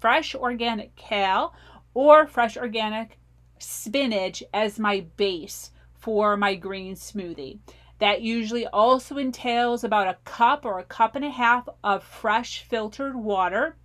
fresh 0.00 0.34
organic 0.34 0.94
kale 0.96 1.54
or 1.96 2.26
fresh 2.26 2.58
organic 2.58 3.18
spinach 3.58 4.42
as 4.52 4.78
my 4.78 5.00
base 5.16 5.70
for 5.94 6.36
my 6.36 6.54
green 6.54 6.94
smoothie. 6.94 7.58
That 8.00 8.20
usually 8.20 8.66
also 8.66 9.16
entails 9.16 9.82
about 9.82 10.06
a 10.06 10.18
cup 10.26 10.66
or 10.66 10.78
a 10.78 10.84
cup 10.84 11.16
and 11.16 11.24
a 11.24 11.30
half 11.30 11.66
of 11.82 12.04
fresh 12.04 12.62
filtered 12.68 13.16
water. 13.16 13.76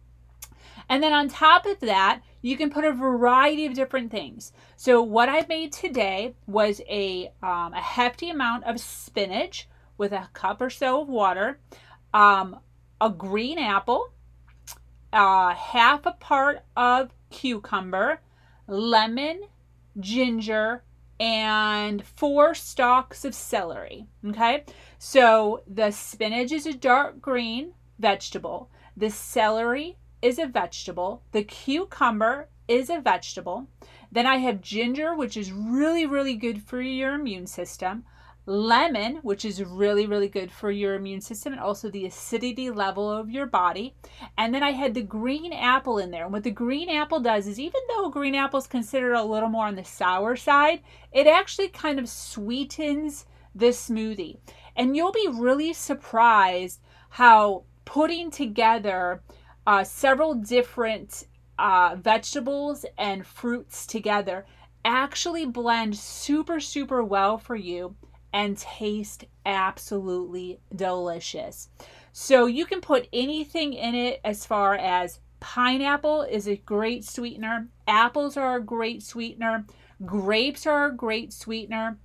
And 0.90 1.02
then 1.02 1.14
on 1.14 1.30
top 1.30 1.66
of 1.66 1.80
that, 1.80 2.22
you 2.42 2.58
can 2.58 2.70
put 2.70 2.84
a 2.84 2.92
variety 2.92 3.66
of 3.66 3.76
different 3.76 4.12
things. 4.12 4.52
So 4.76 5.02
what 5.02 5.30
I 5.30 5.46
made 5.48 5.72
today 5.72 6.36
was 6.48 6.82
a, 6.90 7.32
um, 7.42 7.74
a 7.74 7.82
hefty 7.82 8.30
amount 8.30 8.66
of 8.66 8.82
spinach 8.82 9.70
with 9.98 10.12
a 10.12 10.28
cup 10.34 10.60
or 10.60 10.70
so 10.70 11.04
of 11.04 11.08
water, 11.08 11.62
um, 12.14 12.60
a 13.00 13.10
green 13.10 13.58
apple, 13.58 14.12
uh, 15.14 15.54
half 15.54 16.06
a 16.06 16.12
part 16.12 16.66
of 16.76 17.12
cucumber, 17.32 18.22
lemon, 18.68 19.42
ginger, 20.00 20.84
and 21.20 22.06
four 22.06 22.54
stalks 22.54 23.26
of 23.26 23.36
celery. 23.36 24.08
Okay, 24.26 24.66
so 24.98 25.64
the 25.68 25.92
spinach 25.92 26.52
is 26.52 26.66
a 26.66 26.74
dark 26.74 27.22
green 27.22 27.74
vegetable, 28.00 28.70
the 28.98 29.10
celery 29.10 29.98
is 30.22 30.40
a 30.40 30.46
vegetable, 30.46 31.24
the 31.32 31.44
cucumber 31.44 32.50
is 32.68 32.90
a 32.90 33.00
vegetable. 33.00 33.68
Then 34.12 34.26
I 34.26 34.38
have 34.38 34.62
ginger, 34.62 35.16
which 35.16 35.38
is 35.38 35.52
really, 35.52 36.06
really 36.06 36.36
good 36.36 36.62
for 36.64 36.82
your 36.82 37.14
immune 37.14 37.48
system. 37.48 38.04
Lemon, 38.46 39.18
which 39.18 39.46
is 39.46 39.64
really, 39.64 40.06
really 40.08 40.28
good 40.28 40.52
for 40.52 40.72
your 40.72 40.96
immune 40.96 41.22
system 41.22 41.54
and 41.54 41.62
also 41.62 41.90
the 41.90 42.06
acidity 42.06 42.70
level 42.70 43.10
of 43.10 43.30
your 43.30 43.46
body. 43.46 43.96
And 44.38 44.54
then 44.54 44.64
I 44.64 44.72
had 44.72 44.94
the 44.94 45.02
green 45.02 45.54
apple 45.54 46.00
in 46.00 46.12
there. 46.12 46.24
And 46.24 46.34
what 46.34 46.44
the 46.44 46.52
green 46.52 46.90
apple 46.90 47.20
does 47.20 47.48
is, 47.48 47.60
even 47.60 47.82
though 47.90 48.10
green 48.10 48.36
apple 48.36 48.60
is 48.60 48.68
considered 48.68 49.14
a 49.14 49.24
little 49.24 49.50
more 49.50 49.68
on 49.68 49.76
the 49.76 49.84
sour 49.84 50.36
side, 50.36 50.82
it 51.12 51.28
actually 51.28 51.68
kind 51.68 52.00
of 52.00 52.10
sweetens 52.10 53.26
the 53.54 53.68
smoothie. 53.68 54.38
And 54.76 54.96
you'll 54.96 55.12
be 55.12 55.30
really 55.32 55.74
surprised 55.74 56.80
how 57.10 57.64
putting 57.86 58.32
together 58.32 59.22
uh, 59.68 59.84
several 59.84 60.34
different 60.34 61.28
uh, 61.60 61.96
vegetables 62.00 62.86
and 62.98 63.28
fruits 63.28 63.86
together 63.86 64.46
actually 64.84 65.46
blend 65.46 65.96
super, 65.96 66.60
super 66.60 67.04
well 67.04 67.38
for 67.38 67.56
you 67.56 67.96
and 68.34 68.58
taste 68.58 69.26
absolutely 69.46 70.60
delicious. 70.76 71.70
So 72.14 72.46
you 72.46 72.66
can 72.66 72.82
put 72.82 73.08
anything 73.14 73.74
in 73.74 73.96
it 73.96 74.20
as 74.24 74.46
far 74.46 74.76
as 74.76 75.20
pineapple 75.40 76.24
is 76.24 76.48
a 76.48 76.58
great 76.58 77.04
sweetener, 77.04 77.68
apples 77.88 78.38
are 78.38 78.58
a 78.58 78.64
great 78.64 79.04
sweetener, 79.04 79.66
grapes 80.06 80.66
are 80.66 80.88
a 80.88 80.96
great 80.96 81.34
sweetener. 81.34 81.98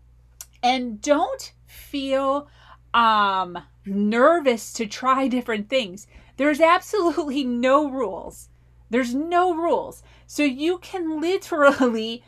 And 0.62 1.00
don't 1.00 1.52
feel 1.66 2.48
um 2.94 3.58
nervous 3.84 4.72
to 4.74 4.86
try 4.86 5.28
different 5.36 5.68
things. 5.68 6.06
There's 6.36 6.60
absolutely 6.60 7.44
no 7.44 7.90
rules. 7.90 8.48
There's 8.90 9.14
no 9.14 9.54
rules. 9.54 10.02
So 10.26 10.42
you 10.42 10.78
can 10.78 11.20
literally 11.20 12.22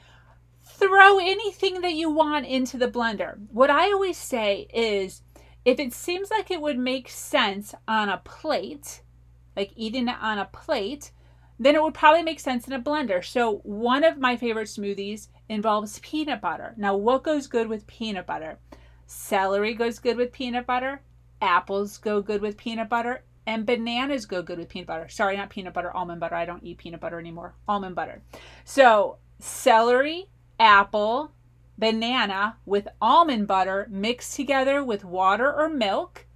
throw 0.79 1.19
anything 1.19 1.81
that 1.81 1.95
you 1.95 2.11
want 2.11 2.47
into 2.47 2.77
the 2.77 2.89
blender. 2.89 3.39
What 3.51 3.71
I 3.71 3.93
always 3.93 4.17
say 4.17 4.69
is 4.73 5.23
if 5.65 5.79
it 5.79 5.93
seems 5.93 6.31
like 6.31 6.51
it 6.51 6.61
would 6.61 6.79
make 6.79 7.09
sense 7.09 7.75
on 7.87 8.09
a 8.09 8.19
plate, 8.19 9.03
like 9.57 9.73
eating 9.77 10.09
it 10.09 10.17
on 10.21 10.39
a 10.39 10.47
plate, 10.47 11.11
then 11.59 11.75
it 11.75 11.83
would 11.83 11.95
probably 11.95 12.23
make 12.23 12.39
sense 12.39 12.67
in 12.67 12.73
a 12.73 12.81
blender. 12.81 13.25
So, 13.25 13.57
one 13.65 14.05
of 14.05 14.19
my 14.19 14.37
favorite 14.37 14.69
smoothies 14.69 15.29
involves 15.49 15.99
peanut 15.99 16.41
butter. 16.41 16.75
Now, 16.77 16.97
what 16.97 17.25
goes 17.25 17.49
good 17.49 17.69
with 17.69 17.87
peanut 17.89 18.27
butter? 18.27 18.59
Celery 19.07 19.75
goes 19.75 19.99
good 19.99 20.17
with 20.17 20.33
peanut 20.33 20.67
butter, 20.67 21.03
apples 21.43 21.99
go 21.99 22.23
good 22.23 22.41
with 22.41 22.57
peanut 22.57 22.89
butter, 22.89 23.25
and 23.47 23.67
bananas 23.67 24.27
go 24.27 24.43
good 24.43 24.59
with 24.59 24.69
peanut 24.69 24.87
butter. 24.87 25.09
Sorry, 25.09 25.37
not 25.37 25.51
peanut 25.51 25.73
butter, 25.73 25.91
almond 25.91 26.21
butter. 26.21 26.37
I 26.37 26.45
don't 26.45 26.63
eat 26.63 26.79
peanut 26.79 27.01
butter 27.01 27.19
anymore. 27.19 27.55
Almond 27.67 27.97
butter. 27.97 28.23
So, 28.65 29.17
celery, 29.41 30.29
apple, 30.59 31.33
banana 31.77 32.57
with 32.67 32.89
almond 33.01 33.47
butter 33.47 33.87
mixed 33.91 34.35
together 34.35 34.83
with 34.83 35.05
water 35.05 35.53
or 35.53 35.69
milk, 35.69 36.27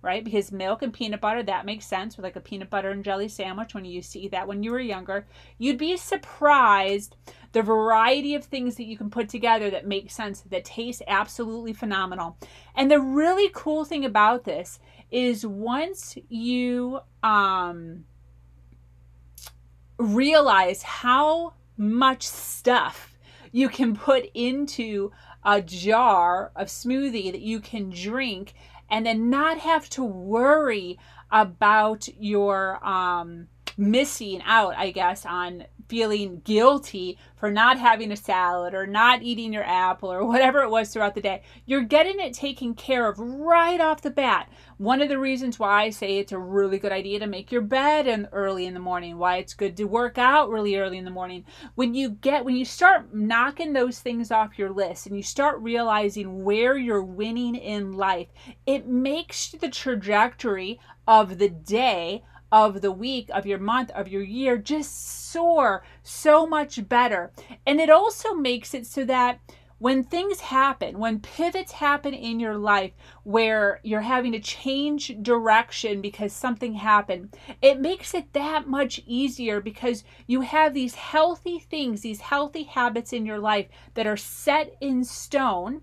right? 0.00 0.24
Because 0.24 0.52
milk 0.52 0.82
and 0.82 0.92
peanut 0.92 1.20
butter, 1.20 1.42
that 1.42 1.66
makes 1.66 1.86
sense 1.86 2.16
with 2.16 2.24
like 2.24 2.36
a 2.36 2.40
peanut 2.40 2.70
butter 2.70 2.90
and 2.90 3.04
jelly 3.04 3.28
sandwich 3.28 3.74
when 3.74 3.84
you 3.84 3.92
used 3.92 4.12
to 4.12 4.20
eat 4.20 4.30
that 4.30 4.48
when 4.48 4.62
you 4.62 4.70
were 4.70 4.80
younger. 4.80 5.26
You'd 5.58 5.78
be 5.78 5.96
surprised 5.96 7.16
the 7.52 7.62
variety 7.62 8.34
of 8.34 8.44
things 8.44 8.76
that 8.76 8.84
you 8.86 8.96
can 8.96 9.10
put 9.10 9.28
together 9.28 9.70
that 9.70 9.86
make 9.86 10.10
sense, 10.10 10.42
that 10.42 10.64
taste 10.64 11.02
absolutely 11.08 11.72
phenomenal. 11.72 12.38
And 12.74 12.90
the 12.90 13.00
really 13.00 13.50
cool 13.52 13.84
thing 13.84 14.04
about 14.04 14.44
this 14.44 14.78
is 15.10 15.46
once 15.46 16.16
you 16.28 17.00
um, 17.22 18.04
realize 19.98 20.82
how 20.82 21.54
much 21.76 22.26
stuff 22.26 23.15
you 23.52 23.68
can 23.68 23.96
put 23.96 24.28
into 24.34 25.12
a 25.44 25.62
jar 25.62 26.52
of 26.56 26.68
smoothie 26.68 27.32
that 27.32 27.40
you 27.40 27.60
can 27.60 27.90
drink 27.90 28.54
and 28.90 29.06
then 29.06 29.30
not 29.30 29.58
have 29.58 29.88
to 29.90 30.04
worry 30.04 30.98
about 31.30 32.08
your 32.18 32.84
um, 32.86 33.48
missing 33.76 34.42
out, 34.44 34.76
I 34.76 34.90
guess, 34.90 35.26
on 35.26 35.64
feeling 35.88 36.40
guilty 36.44 37.18
for 37.36 37.50
not 37.50 37.78
having 37.78 38.10
a 38.10 38.16
salad 38.16 38.74
or 38.74 38.86
not 38.86 39.22
eating 39.22 39.52
your 39.52 39.64
apple 39.64 40.12
or 40.12 40.24
whatever 40.24 40.62
it 40.62 40.70
was 40.70 40.92
throughout 40.92 41.14
the 41.14 41.20
day. 41.20 41.42
You're 41.64 41.82
getting 41.82 42.18
it 42.18 42.34
taken 42.34 42.74
care 42.74 43.08
of 43.08 43.18
right 43.18 43.80
off 43.80 44.02
the 44.02 44.10
bat. 44.10 44.50
One 44.78 45.00
of 45.00 45.08
the 45.08 45.18
reasons 45.18 45.58
why 45.58 45.84
I 45.84 45.90
say 45.90 46.18
it's 46.18 46.32
a 46.32 46.38
really 46.38 46.78
good 46.78 46.92
idea 46.92 47.18
to 47.20 47.26
make 47.26 47.52
your 47.52 47.62
bed 47.62 48.06
in 48.06 48.28
early 48.32 48.66
in 48.66 48.74
the 48.74 48.80
morning, 48.80 49.18
why 49.18 49.36
it's 49.36 49.54
good 49.54 49.76
to 49.76 49.84
work 49.84 50.18
out 50.18 50.50
really 50.50 50.76
early 50.76 50.98
in 50.98 51.04
the 51.04 51.10
morning. 51.10 51.44
When 51.74 51.94
you 51.94 52.10
get 52.10 52.44
when 52.44 52.56
you 52.56 52.64
start 52.64 53.14
knocking 53.14 53.72
those 53.72 54.00
things 54.00 54.30
off 54.30 54.58
your 54.58 54.70
list 54.70 55.06
and 55.06 55.16
you 55.16 55.22
start 55.22 55.60
realizing 55.60 56.44
where 56.44 56.76
you're 56.76 57.02
winning 57.02 57.54
in 57.54 57.92
life, 57.92 58.28
it 58.66 58.86
makes 58.86 59.50
the 59.50 59.68
trajectory 59.68 60.80
of 61.06 61.38
the 61.38 61.48
day 61.48 62.24
of 62.52 62.80
the 62.80 62.92
week, 62.92 63.28
of 63.32 63.46
your 63.46 63.58
month, 63.58 63.90
of 63.90 64.08
your 64.08 64.22
year 64.22 64.56
just 64.56 65.30
soar 65.30 65.82
so 66.02 66.46
much 66.46 66.88
better. 66.88 67.32
And 67.66 67.80
it 67.80 67.90
also 67.90 68.34
makes 68.34 68.74
it 68.74 68.86
so 68.86 69.04
that 69.04 69.40
when 69.78 70.02
things 70.02 70.40
happen, 70.40 70.98
when 70.98 71.20
pivots 71.20 71.72
happen 71.72 72.14
in 72.14 72.40
your 72.40 72.56
life 72.56 72.92
where 73.24 73.80
you're 73.82 74.00
having 74.00 74.32
to 74.32 74.40
change 74.40 75.14
direction 75.20 76.00
because 76.00 76.32
something 76.32 76.74
happened, 76.74 77.36
it 77.60 77.78
makes 77.78 78.14
it 78.14 78.32
that 78.32 78.66
much 78.66 79.02
easier 79.06 79.60
because 79.60 80.02
you 80.26 80.40
have 80.40 80.72
these 80.72 80.94
healthy 80.94 81.58
things, 81.58 82.00
these 82.00 82.22
healthy 82.22 82.62
habits 82.62 83.12
in 83.12 83.26
your 83.26 83.38
life 83.38 83.66
that 83.94 84.06
are 84.06 84.16
set 84.16 84.74
in 84.80 85.04
stone 85.04 85.82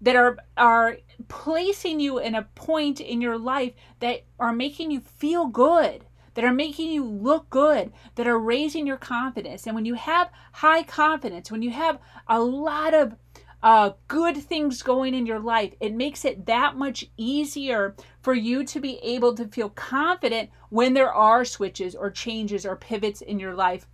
that 0.00 0.16
are 0.16 0.38
are 0.56 0.98
placing 1.28 2.00
you 2.00 2.18
in 2.18 2.34
a 2.34 2.48
point 2.54 3.00
in 3.00 3.20
your 3.20 3.38
life 3.38 3.72
that 4.00 4.24
are 4.38 4.52
making 4.52 4.90
you 4.90 5.00
feel 5.00 5.46
good 5.46 6.04
that 6.34 6.44
are 6.44 6.54
making 6.54 6.90
you 6.90 7.04
look 7.04 7.50
good 7.50 7.92
that 8.14 8.26
are 8.26 8.38
raising 8.38 8.86
your 8.86 8.96
confidence. 8.96 9.66
And 9.66 9.74
when 9.74 9.84
you 9.84 9.94
have 9.94 10.30
high 10.52 10.82
confidence 10.82 11.50
when 11.50 11.62
you 11.62 11.70
have 11.70 11.98
a 12.28 12.40
lot 12.40 12.94
of 12.94 13.14
uh, 13.62 13.90
good 14.08 14.36
things 14.36 14.82
going 14.82 15.14
in 15.14 15.26
your 15.26 15.38
life, 15.38 15.74
it 15.80 15.94
makes 15.94 16.24
it 16.24 16.46
that 16.46 16.76
much 16.76 17.04
easier 17.16 17.94
for 18.22 18.32
you 18.32 18.64
to 18.64 18.80
be 18.80 18.98
able 19.02 19.34
to 19.34 19.46
feel 19.48 19.68
confident 19.70 20.50
when 20.70 20.94
there 20.94 21.12
are 21.12 21.44
switches 21.44 21.94
or 21.94 22.10
changes 22.10 22.64
or 22.64 22.76
pivots 22.76 23.20
in 23.20 23.38
your 23.38 23.54
life 23.54 23.86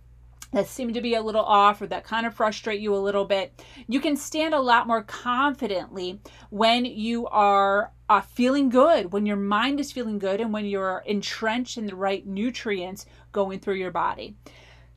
that 0.51 0.67
seem 0.67 0.93
to 0.93 1.01
be 1.01 1.15
a 1.15 1.21
little 1.21 1.43
off 1.43 1.81
or 1.81 1.87
that 1.87 2.03
kind 2.03 2.25
of 2.25 2.33
frustrate 2.33 2.79
you 2.79 2.95
a 2.95 2.97
little 2.97 3.25
bit, 3.25 3.63
you 3.87 3.99
can 3.99 4.15
stand 4.15 4.53
a 4.53 4.59
lot 4.59 4.87
more 4.87 5.03
confidently 5.03 6.19
when 6.49 6.85
you 6.85 7.27
are 7.27 7.91
uh, 8.09 8.21
feeling 8.21 8.69
good, 8.69 9.11
when 9.11 9.25
your 9.25 9.35
mind 9.35 9.79
is 9.79 9.91
feeling 9.91 10.19
good, 10.19 10.39
and 10.39 10.53
when 10.53 10.65
you're 10.65 11.03
entrenched 11.05 11.77
in 11.77 11.85
the 11.85 11.95
right 11.95 12.25
nutrients 12.25 13.05
going 13.31 13.59
through 13.59 13.75
your 13.75 13.91
body. 13.91 14.35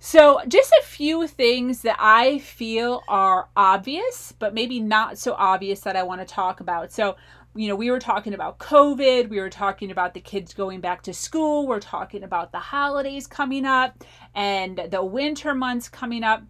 So, 0.02 0.40
just 0.48 0.72
a 0.80 0.86
few 0.86 1.26
things 1.26 1.82
that 1.82 1.96
I 1.98 2.38
feel 2.38 3.02
are 3.06 3.50
obvious, 3.54 4.32
but 4.38 4.54
maybe 4.54 4.80
not 4.80 5.18
so 5.18 5.34
obvious 5.34 5.80
that 5.80 5.94
I 5.94 6.04
want 6.04 6.22
to 6.22 6.34
talk 6.34 6.60
about. 6.60 6.90
So, 6.90 7.16
you 7.54 7.68
know, 7.68 7.74
we 7.74 7.90
were 7.90 7.98
talking 7.98 8.32
about 8.32 8.58
COVID, 8.58 9.28
we 9.28 9.40
were 9.40 9.50
talking 9.50 9.90
about 9.90 10.14
the 10.14 10.20
kids 10.20 10.54
going 10.54 10.80
back 10.80 11.02
to 11.02 11.12
school, 11.12 11.66
we're 11.66 11.80
talking 11.80 12.22
about 12.22 12.52
the 12.52 12.58
holidays 12.58 13.26
coming 13.26 13.66
up 13.66 14.04
and 14.34 14.80
the 14.90 15.04
winter 15.04 15.54
months 15.54 15.88
coming 15.88 16.22
up. 16.22 16.42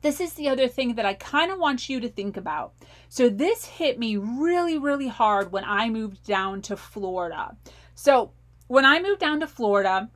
This 0.00 0.20
is 0.20 0.32
the 0.32 0.48
other 0.48 0.68
thing 0.68 0.94
that 0.94 1.06
I 1.06 1.14
kind 1.14 1.52
of 1.52 1.58
want 1.58 1.88
you 1.88 2.00
to 2.00 2.08
think 2.08 2.36
about. 2.36 2.72
So, 3.08 3.28
this 3.28 3.64
hit 3.66 3.98
me 3.98 4.16
really, 4.16 4.78
really 4.78 5.06
hard 5.06 5.52
when 5.52 5.64
I 5.64 5.90
moved 5.90 6.24
down 6.24 6.62
to 6.62 6.76
Florida. 6.76 7.56
So, 7.94 8.32
when 8.66 8.84
I 8.84 9.00
moved 9.00 9.20
down 9.20 9.40
to 9.40 9.46
Florida, 9.46 10.10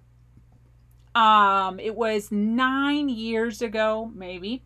um, 1.15 1.79
it 1.79 1.95
was 1.95 2.33
nine 2.33 3.09
years 3.09 3.63
ago, 3.63 4.11
maybe, 4.15 4.65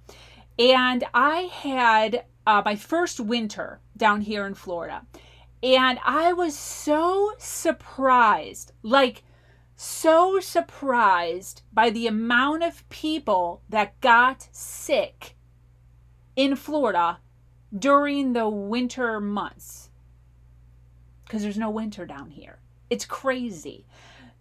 and 0.58 1.04
I 1.12 1.50
had 1.52 2.24
uh, 2.46 2.62
my 2.64 2.76
first 2.76 3.20
winter 3.20 3.80
down 3.96 4.20
here 4.20 4.46
in 4.46 4.54
Florida. 4.54 5.02
And 5.62 5.98
I 6.04 6.32
was 6.32 6.58
so 6.58 7.32
surprised, 7.38 8.72
like, 8.82 9.22
so 9.76 10.40
surprised 10.40 11.62
by 11.72 11.90
the 11.90 12.06
amount 12.06 12.62
of 12.62 12.88
people 12.88 13.62
that 13.68 14.00
got 14.00 14.48
sick 14.52 15.36
in 16.36 16.56
Florida 16.56 17.18
during 17.76 18.32
the 18.32 18.48
winter 18.48 19.20
months. 19.20 19.90
Because 21.24 21.42
there's 21.42 21.58
no 21.58 21.70
winter 21.70 22.06
down 22.06 22.30
here. 22.30 22.58
It's 22.88 23.04
crazy. 23.04 23.86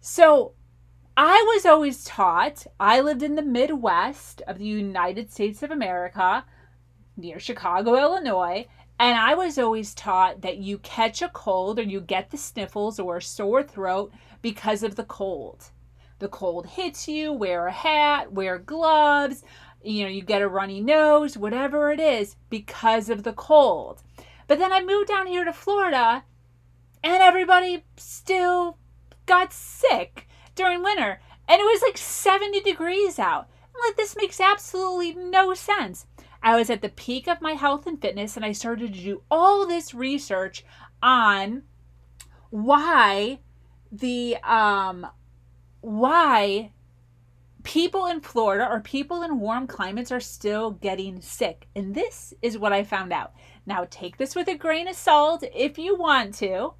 So 0.00 0.54
I 1.16 1.44
was 1.54 1.66
always 1.66 2.02
taught, 2.04 2.66
I 2.78 3.00
lived 3.00 3.22
in 3.22 3.34
the 3.34 3.42
Midwest 3.42 4.42
of 4.46 4.58
the 4.58 4.64
United 4.64 5.30
States 5.30 5.62
of 5.62 5.70
America, 5.70 6.44
near 7.16 7.38
Chicago, 7.38 7.96
Illinois, 7.96 8.66
and 9.00 9.16
I 9.16 9.34
was 9.34 9.56
always 9.56 9.94
taught 9.94 10.42
that 10.42 10.58
you 10.58 10.76
catch 10.78 11.22
a 11.22 11.30
cold 11.30 11.78
or 11.78 11.82
you 11.82 12.02
get 12.02 12.30
the 12.30 12.36
sniffles 12.36 13.00
or 13.00 13.16
a 13.16 13.22
sore 13.22 13.62
throat 13.62 14.12
because 14.42 14.82
of 14.82 14.96
the 14.96 15.04
cold. 15.04 15.70
The 16.18 16.28
cold 16.28 16.66
hits 16.66 17.08
you, 17.08 17.32
wear 17.32 17.66
a 17.66 17.72
hat, 17.72 18.30
wear 18.30 18.58
gloves, 18.58 19.42
you 19.82 20.02
know, 20.02 20.10
you 20.10 20.20
get 20.20 20.42
a 20.42 20.48
runny 20.48 20.82
nose, 20.82 21.38
whatever 21.38 21.90
it 21.90 21.98
is, 21.98 22.36
because 22.50 23.08
of 23.08 23.22
the 23.22 23.32
cold. 23.32 24.02
But 24.46 24.58
then 24.58 24.70
I 24.70 24.84
moved 24.84 25.08
down 25.08 25.26
here 25.26 25.46
to 25.46 25.52
Florida 25.54 26.24
and 27.02 27.22
everybody 27.22 27.84
still 27.96 28.76
got 29.24 29.54
sick 29.54 30.28
during 30.54 30.82
winter. 30.82 31.22
And 31.48 31.58
it 31.58 31.64
was 31.64 31.80
like 31.80 31.96
70 31.96 32.60
degrees 32.60 33.18
out. 33.18 33.48
I'm 33.74 33.88
like, 33.88 33.96
this 33.96 34.14
makes 34.14 34.40
absolutely 34.40 35.14
no 35.14 35.54
sense. 35.54 36.04
I 36.42 36.56
was 36.56 36.70
at 36.70 36.82
the 36.82 36.88
peak 36.88 37.28
of 37.28 37.42
my 37.42 37.52
health 37.52 37.86
and 37.86 38.00
fitness, 38.00 38.36
and 38.36 38.44
I 38.44 38.52
started 38.52 38.94
to 38.94 39.00
do 39.00 39.22
all 39.30 39.66
this 39.66 39.94
research 39.94 40.64
on 41.02 41.62
why 42.50 43.38
the 43.92 44.36
um 44.42 45.06
why 45.80 46.72
people 47.62 48.06
in 48.06 48.20
Florida 48.20 48.66
or 48.68 48.80
people 48.80 49.22
in 49.22 49.38
warm 49.38 49.66
climates 49.66 50.10
are 50.10 50.20
still 50.20 50.70
getting 50.70 51.20
sick. 51.20 51.66
And 51.76 51.94
this 51.94 52.32
is 52.42 52.58
what 52.58 52.72
I 52.72 52.84
found 52.84 53.12
out. 53.12 53.32
Now, 53.66 53.86
take 53.90 54.16
this 54.16 54.34
with 54.34 54.48
a 54.48 54.56
grain 54.56 54.88
of 54.88 54.96
salt 54.96 55.44
if 55.54 55.78
you 55.78 55.96
want 55.96 56.34
to. 56.36 56.74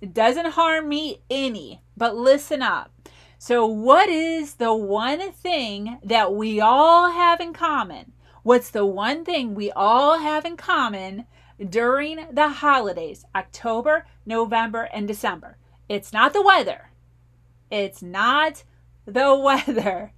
It 0.00 0.12
doesn't 0.12 0.52
harm 0.52 0.88
me 0.88 1.22
any, 1.30 1.82
but 1.96 2.16
listen 2.16 2.62
up. 2.62 2.90
So, 3.38 3.66
what 3.66 4.08
is 4.08 4.54
the 4.54 4.74
one 4.74 5.32
thing 5.32 5.98
that 6.02 6.34
we 6.34 6.60
all 6.60 7.10
have 7.10 7.40
in 7.40 7.52
common? 7.52 8.12
What's 8.44 8.68
the 8.68 8.84
one 8.84 9.24
thing 9.24 9.54
we 9.54 9.72
all 9.72 10.18
have 10.18 10.44
in 10.44 10.58
common 10.58 11.24
during 11.66 12.26
the 12.30 12.50
holidays, 12.50 13.24
October, 13.34 14.06
November, 14.26 14.82
and 14.92 15.08
December? 15.08 15.56
It's 15.88 16.12
not 16.12 16.34
the 16.34 16.42
weather. 16.42 16.90
It's 17.70 18.02
not 18.02 18.62
the 19.06 19.34
weather. 19.42 20.12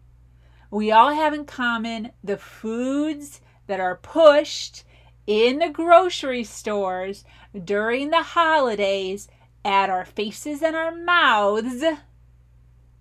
We 0.72 0.90
all 0.90 1.14
have 1.14 1.34
in 1.34 1.44
common 1.44 2.10
the 2.24 2.36
foods 2.36 3.40
that 3.68 3.78
are 3.78 3.94
pushed 3.94 4.82
in 5.28 5.60
the 5.60 5.70
grocery 5.70 6.42
stores 6.42 7.24
during 7.64 8.10
the 8.10 8.22
holidays 8.22 9.28
at 9.64 9.88
our 9.88 10.04
faces 10.04 10.62
and 10.62 10.74
our 10.74 10.92
mouths 10.92 11.84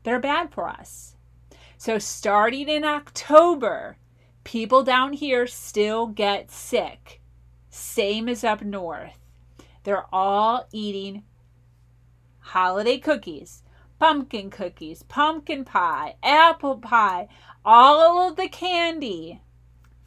They're 0.03 0.19
bad 0.19 0.51
for 0.53 0.69
us. 0.69 1.15
So, 1.79 1.97
starting 1.97 2.69
in 2.69 2.83
October, 2.83 3.97
people 4.45 4.83
down 4.83 5.11
here 5.11 5.45
still 5.45 6.07
get 6.07 6.49
sick, 6.49 7.19
same 7.69 8.29
as 8.29 8.45
up 8.45 8.61
north. 8.61 9.17
They're 9.83 10.05
all 10.13 10.67
eating 10.71 11.23
holiday 12.39 12.97
cookies, 12.97 13.63
pumpkin 13.99 14.49
cookies, 14.49 15.03
pumpkin 15.03 15.65
pie, 15.65 16.15
apple 16.23 16.77
pie, 16.77 17.27
all 17.65 18.29
of 18.29 18.37
the 18.37 18.47
candy 18.47 19.41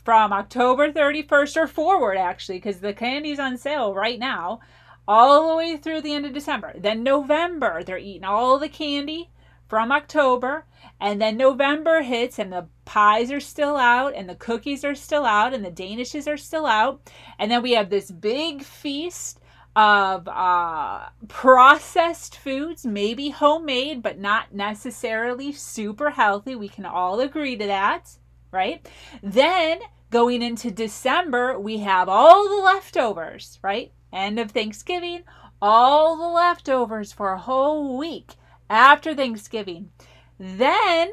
from 0.05 0.33
October 0.33 0.91
31st 0.91 1.57
or 1.57 1.67
forward, 1.67 2.17
actually, 2.17 2.57
because 2.57 2.81
the 2.81 2.95
candy's 2.95 3.39
on 3.39 3.59
sale 3.59 3.93
right 3.93 4.19
now, 4.19 4.61
all 5.07 5.49
the 5.51 5.57
way 5.57 5.77
through 5.77 6.01
the 6.01 6.15
end 6.15 6.25
of 6.25 6.33
December. 6.33 6.73
Then 6.79 7.03
November, 7.03 7.83
they're 7.83 7.99
eating 7.99 8.25
all 8.25 8.59
the 8.59 8.69
candy 8.69 9.31
from 9.69 9.93
October. 9.93 10.65
And 11.01 11.21
then 11.21 11.37
November 11.37 12.03
hits, 12.03 12.39
and 12.39 12.53
the 12.53 12.67
pies 12.85 13.31
are 13.31 13.41
still 13.41 13.77
out, 13.77 14.15
and 14.15 14.29
the 14.29 14.35
cookies 14.35 14.85
are 14.85 14.97
still 14.97 15.25
out, 15.25 15.55
and 15.55 15.65
the 15.65 15.71
Danishes 15.71 16.27
are 16.27 16.37
still 16.37 16.67
out. 16.67 17.13
And 17.39 17.51
then 17.51 17.63
we 17.63 17.73
have 17.73 17.91
this 17.91 18.11
big 18.11 18.63
feast 18.63 19.39
of 19.77 20.27
uh, 20.27 21.09
processed 21.29 22.37
foods, 22.37 22.85
maybe 22.85 23.31
homemade, 23.31 24.03
but 24.03 24.19
not 24.19 24.53
necessarily 24.53 25.53
super 25.53 26.11
healthy. 26.11 26.57
We 26.57 26.69
can 26.69 26.85
all 26.85 27.21
agree 27.21 27.57
to 27.57 27.67
that, 27.67 28.17
right? 28.51 28.85
Then 29.23 29.79
going 30.11 30.43
into 30.43 30.73
December, 30.73 31.61
we 31.61 31.79
have 31.79 32.09
all 32.09 32.49
the 32.49 32.65
leftovers, 32.65 33.61
right? 33.63 33.93
End 34.13 34.41
of 34.41 34.51
Thanksgiving, 34.51 35.23
all 35.63 36.17
the 36.17 36.27
leftovers 36.27 37.13
for 37.13 37.33
a 37.33 37.39
whole 37.39 37.97
week 37.97 38.33
after 38.71 39.15
Thanksgiving. 39.15 39.91
Then, 40.39 41.11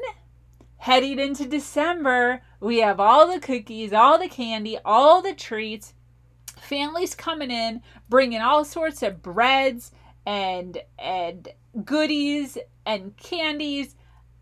heading 0.78 1.18
into 1.18 1.46
December, 1.46 2.42
we 2.60 2.78
have 2.78 3.00
all 3.00 3.26
the 3.30 3.40
cookies, 3.40 3.92
all 3.92 4.18
the 4.18 4.28
candy, 4.28 4.78
all 4.84 5.22
the 5.22 5.34
treats, 5.34 5.94
families 6.60 7.14
coming 7.14 7.50
in, 7.50 7.82
bringing 8.08 8.40
all 8.40 8.64
sorts 8.64 9.02
of 9.02 9.22
breads 9.22 9.92
and 10.24 10.78
and 10.98 11.48
goodies 11.84 12.58
and 12.84 13.16
candies, 13.16 13.94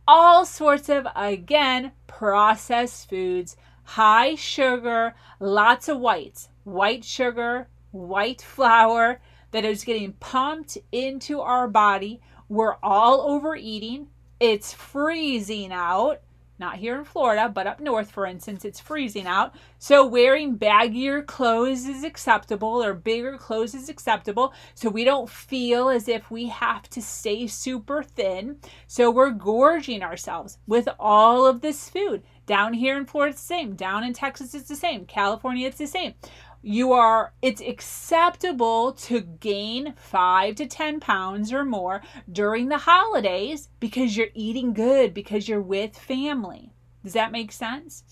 all 0.07 0.45
sorts 0.47 0.89
of 0.89 1.07
again 1.15 1.93
processed 2.07 3.09
foods, 3.09 3.57
high 3.85 4.35
sugar, 4.35 5.15
lots 5.41 5.89
of 5.89 5.99
whites, 5.99 6.49
white 6.65 7.05
sugar, 7.05 7.69
white 7.91 8.43
flour 8.43 9.21
that 9.51 9.65
is 9.65 9.85
getting 9.85 10.13
pumped 10.15 10.79
into 10.91 11.41
our 11.41 11.69
body. 11.69 12.21
We're 12.49 12.77
all 12.83 13.21
overeating. 13.23 14.09
It's 14.41 14.73
freezing 14.73 15.73
out 15.73 16.21
not 16.59 16.77
here 16.77 16.97
in 16.97 17.05
Florida, 17.05 17.49
but 17.49 17.67
up 17.67 17.81
north, 17.81 18.11
for 18.11 18.27
instance, 18.27 18.65
it's 18.65 18.79
freezing 18.79 19.27
out. 19.27 19.55
So 19.79 20.07
wearing 20.07 20.57
baggier 20.57 21.27
clothes 21.27 21.87
is 21.87 22.05
acceptable 22.05 22.83
or 22.83 22.95
bigger 22.95 23.37
clothes 23.37 23.75
is 23.75 23.89
acceptable. 23.89 24.55
So 24.75 24.89
we 24.89 25.05
don't 25.05 25.29
feel 25.29 25.89
as 25.89 26.09
if 26.09 26.31
we 26.31 26.47
have 26.47 26.89
to 26.91 27.03
stay 27.03 27.49
super 27.49 28.03
thin. 28.03 28.59
So 28.87 29.11
we're 29.11 29.31
gorging 29.31 30.03
ourselves 30.03 30.59
with 30.67 30.89
all 30.99 31.47
of 31.47 31.61
this 31.61 31.89
food. 31.89 32.23
Down 32.47 32.75
here 32.75 32.97
in 32.99 33.07
Florida, 33.07 33.33
it's 33.33 33.41
the 33.41 33.47
same. 33.47 33.75
Down 33.75 34.05
in 34.05 34.13
Texas, 34.13 34.55
it's 34.55 34.69
the 34.69 34.77
same. 34.77 35.07
California, 35.07 35.67
it's 35.67 35.79
the 35.79 35.87
same 35.87 36.15
you 36.65 36.93
are 36.93 37.35
it's 37.43 37.61
acceptable 37.61 38.93
to 38.93 39.21
gain 39.21 39.93
5 39.99 40.55
to 40.55 40.67
10 40.67 40.99
pounds 40.99 41.53
or 41.53 41.63
more 41.63 42.01
during 42.33 42.69
the 42.69 42.79
holidays 42.79 43.69
because 43.81 44.17
you're 44.17 44.29
eating 44.33 44.73
good 44.73 45.13
because 45.13 45.47
you're 45.47 45.61
with 45.61 45.95
family. 45.95 46.73
Does 47.03 47.13
that 47.13 47.33
make 47.33 47.53
sense? 47.53 48.03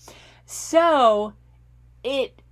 So 0.45 1.33
it 2.03 2.43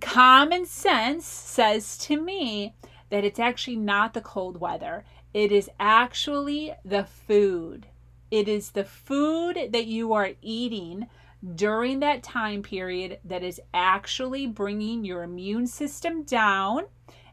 common 0.00 0.66
sense 0.66 1.24
says 1.24 1.96
to 1.98 2.20
me 2.20 2.74
that 3.10 3.24
it's 3.24 3.38
actually 3.38 3.76
not 3.76 4.14
the 4.14 4.20
cold 4.20 4.60
weather. 4.60 5.04
It 5.32 5.52
is 5.52 5.70
actually 5.78 6.74
the 6.84 7.04
food. 7.04 7.86
It 8.32 8.48
is 8.48 8.70
the 8.70 8.84
food 8.84 9.68
that 9.70 9.86
you 9.86 10.12
are 10.12 10.30
eating 10.42 11.06
during 11.54 12.00
that 12.00 12.22
time 12.22 12.62
period 12.62 13.18
that 13.24 13.42
is 13.42 13.60
actually 13.74 14.46
bringing 14.46 15.04
your 15.04 15.22
immune 15.22 15.66
system 15.66 16.22
down 16.22 16.84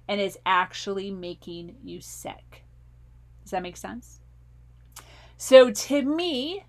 and 0.07 0.19
is 0.19 0.37
actually 0.45 1.09
making 1.11 1.75
you 1.83 2.01
sick. 2.01 2.63
Does 3.43 3.51
that 3.51 3.63
make 3.63 3.77
sense? 3.77 4.19
So, 5.37 5.71
to 5.71 6.01
me, 6.01 6.65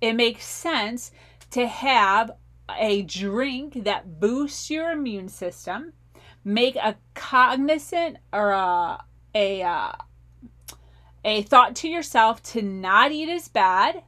it 0.00 0.14
makes 0.14 0.44
sense 0.44 1.12
to 1.50 1.66
have 1.66 2.32
a 2.78 3.02
drink 3.02 3.84
that 3.84 4.20
boosts 4.20 4.70
your 4.70 4.90
immune 4.90 5.28
system, 5.28 5.92
make 6.44 6.76
a 6.76 6.96
cognizant 7.14 8.18
or 8.32 8.50
a, 8.50 8.98
a, 9.34 9.94
a 11.24 11.42
thought 11.42 11.76
to 11.76 11.88
yourself 11.88 12.42
to 12.42 12.62
not 12.62 13.12
eat 13.12 13.28
as 13.28 13.48
bad, 13.48 14.02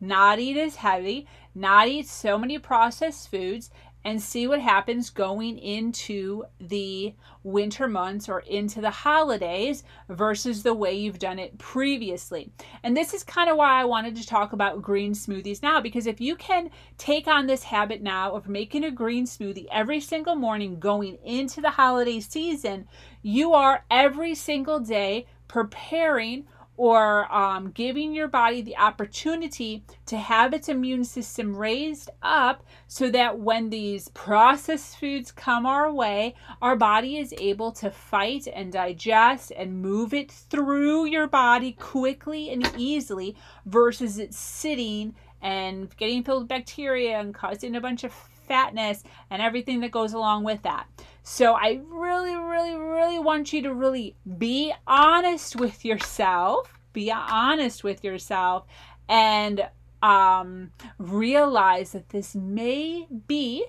not 0.00 0.38
eat 0.38 0.56
as 0.56 0.76
heavy, 0.76 1.26
not 1.56 1.88
eat 1.88 2.06
so 2.06 2.38
many 2.38 2.58
processed 2.58 3.30
foods, 3.30 3.70
and 4.06 4.22
see 4.22 4.46
what 4.46 4.60
happens 4.60 5.10
going 5.10 5.58
into 5.58 6.44
the 6.60 7.12
winter 7.42 7.88
months 7.88 8.28
or 8.28 8.38
into 8.38 8.80
the 8.80 8.88
holidays 8.88 9.82
versus 10.08 10.62
the 10.62 10.72
way 10.72 10.94
you've 10.94 11.18
done 11.18 11.40
it 11.40 11.58
previously. 11.58 12.48
And 12.84 12.96
this 12.96 13.12
is 13.12 13.24
kind 13.24 13.50
of 13.50 13.56
why 13.56 13.80
I 13.80 13.84
wanted 13.84 14.14
to 14.14 14.24
talk 14.24 14.52
about 14.52 14.80
green 14.80 15.12
smoothies 15.12 15.60
now 15.60 15.80
because 15.80 16.06
if 16.06 16.20
you 16.20 16.36
can 16.36 16.70
take 16.98 17.26
on 17.26 17.48
this 17.48 17.64
habit 17.64 18.00
now 18.00 18.32
of 18.32 18.48
making 18.48 18.84
a 18.84 18.92
green 18.92 19.26
smoothie 19.26 19.66
every 19.72 19.98
single 19.98 20.36
morning 20.36 20.78
going 20.78 21.18
into 21.24 21.60
the 21.60 21.70
holiday 21.70 22.20
season, 22.20 22.86
you 23.22 23.54
are 23.54 23.84
every 23.90 24.36
single 24.36 24.78
day 24.78 25.26
preparing 25.48 26.44
or 26.76 27.32
um, 27.34 27.70
giving 27.70 28.12
your 28.12 28.28
body 28.28 28.60
the 28.60 28.76
opportunity 28.76 29.84
to 30.06 30.16
have 30.16 30.52
its 30.52 30.68
immune 30.68 31.04
system 31.04 31.56
raised 31.56 32.10
up 32.22 32.64
so 32.86 33.10
that 33.10 33.38
when 33.38 33.70
these 33.70 34.08
processed 34.08 34.98
foods 34.98 35.32
come 35.32 35.66
our 35.66 35.92
way, 35.92 36.34
our 36.60 36.76
body 36.76 37.16
is 37.16 37.34
able 37.38 37.72
to 37.72 37.90
fight 37.90 38.46
and 38.52 38.72
digest 38.72 39.52
and 39.56 39.80
move 39.80 40.12
it 40.12 40.30
through 40.30 41.06
your 41.06 41.26
body 41.26 41.72
quickly 41.72 42.50
and 42.50 42.70
easily 42.76 43.36
versus 43.64 44.18
it 44.18 44.34
sitting 44.34 45.14
and 45.42 45.94
getting 45.96 46.22
filled 46.22 46.42
with 46.42 46.48
bacteria 46.48 47.18
and 47.18 47.34
causing 47.34 47.76
a 47.76 47.80
bunch 47.80 48.04
of 48.04 48.12
fatness 48.46 49.02
and 49.30 49.42
everything 49.42 49.80
that 49.80 49.90
goes 49.90 50.12
along 50.12 50.44
with 50.44 50.62
that. 50.62 50.86
So 51.22 51.54
I 51.54 51.80
really, 51.88 52.36
really, 52.36 52.76
really 52.76 53.18
want 53.18 53.52
you 53.52 53.62
to 53.62 53.74
really 53.74 54.14
be 54.38 54.72
honest 54.86 55.56
with 55.56 55.84
yourself, 55.84 56.78
be 56.92 57.10
honest 57.10 57.82
with 57.82 58.04
yourself, 58.04 58.66
and 59.08 59.68
um, 60.02 60.70
realize 60.98 61.92
that 61.92 62.10
this 62.10 62.34
may 62.34 63.08
be, 63.26 63.66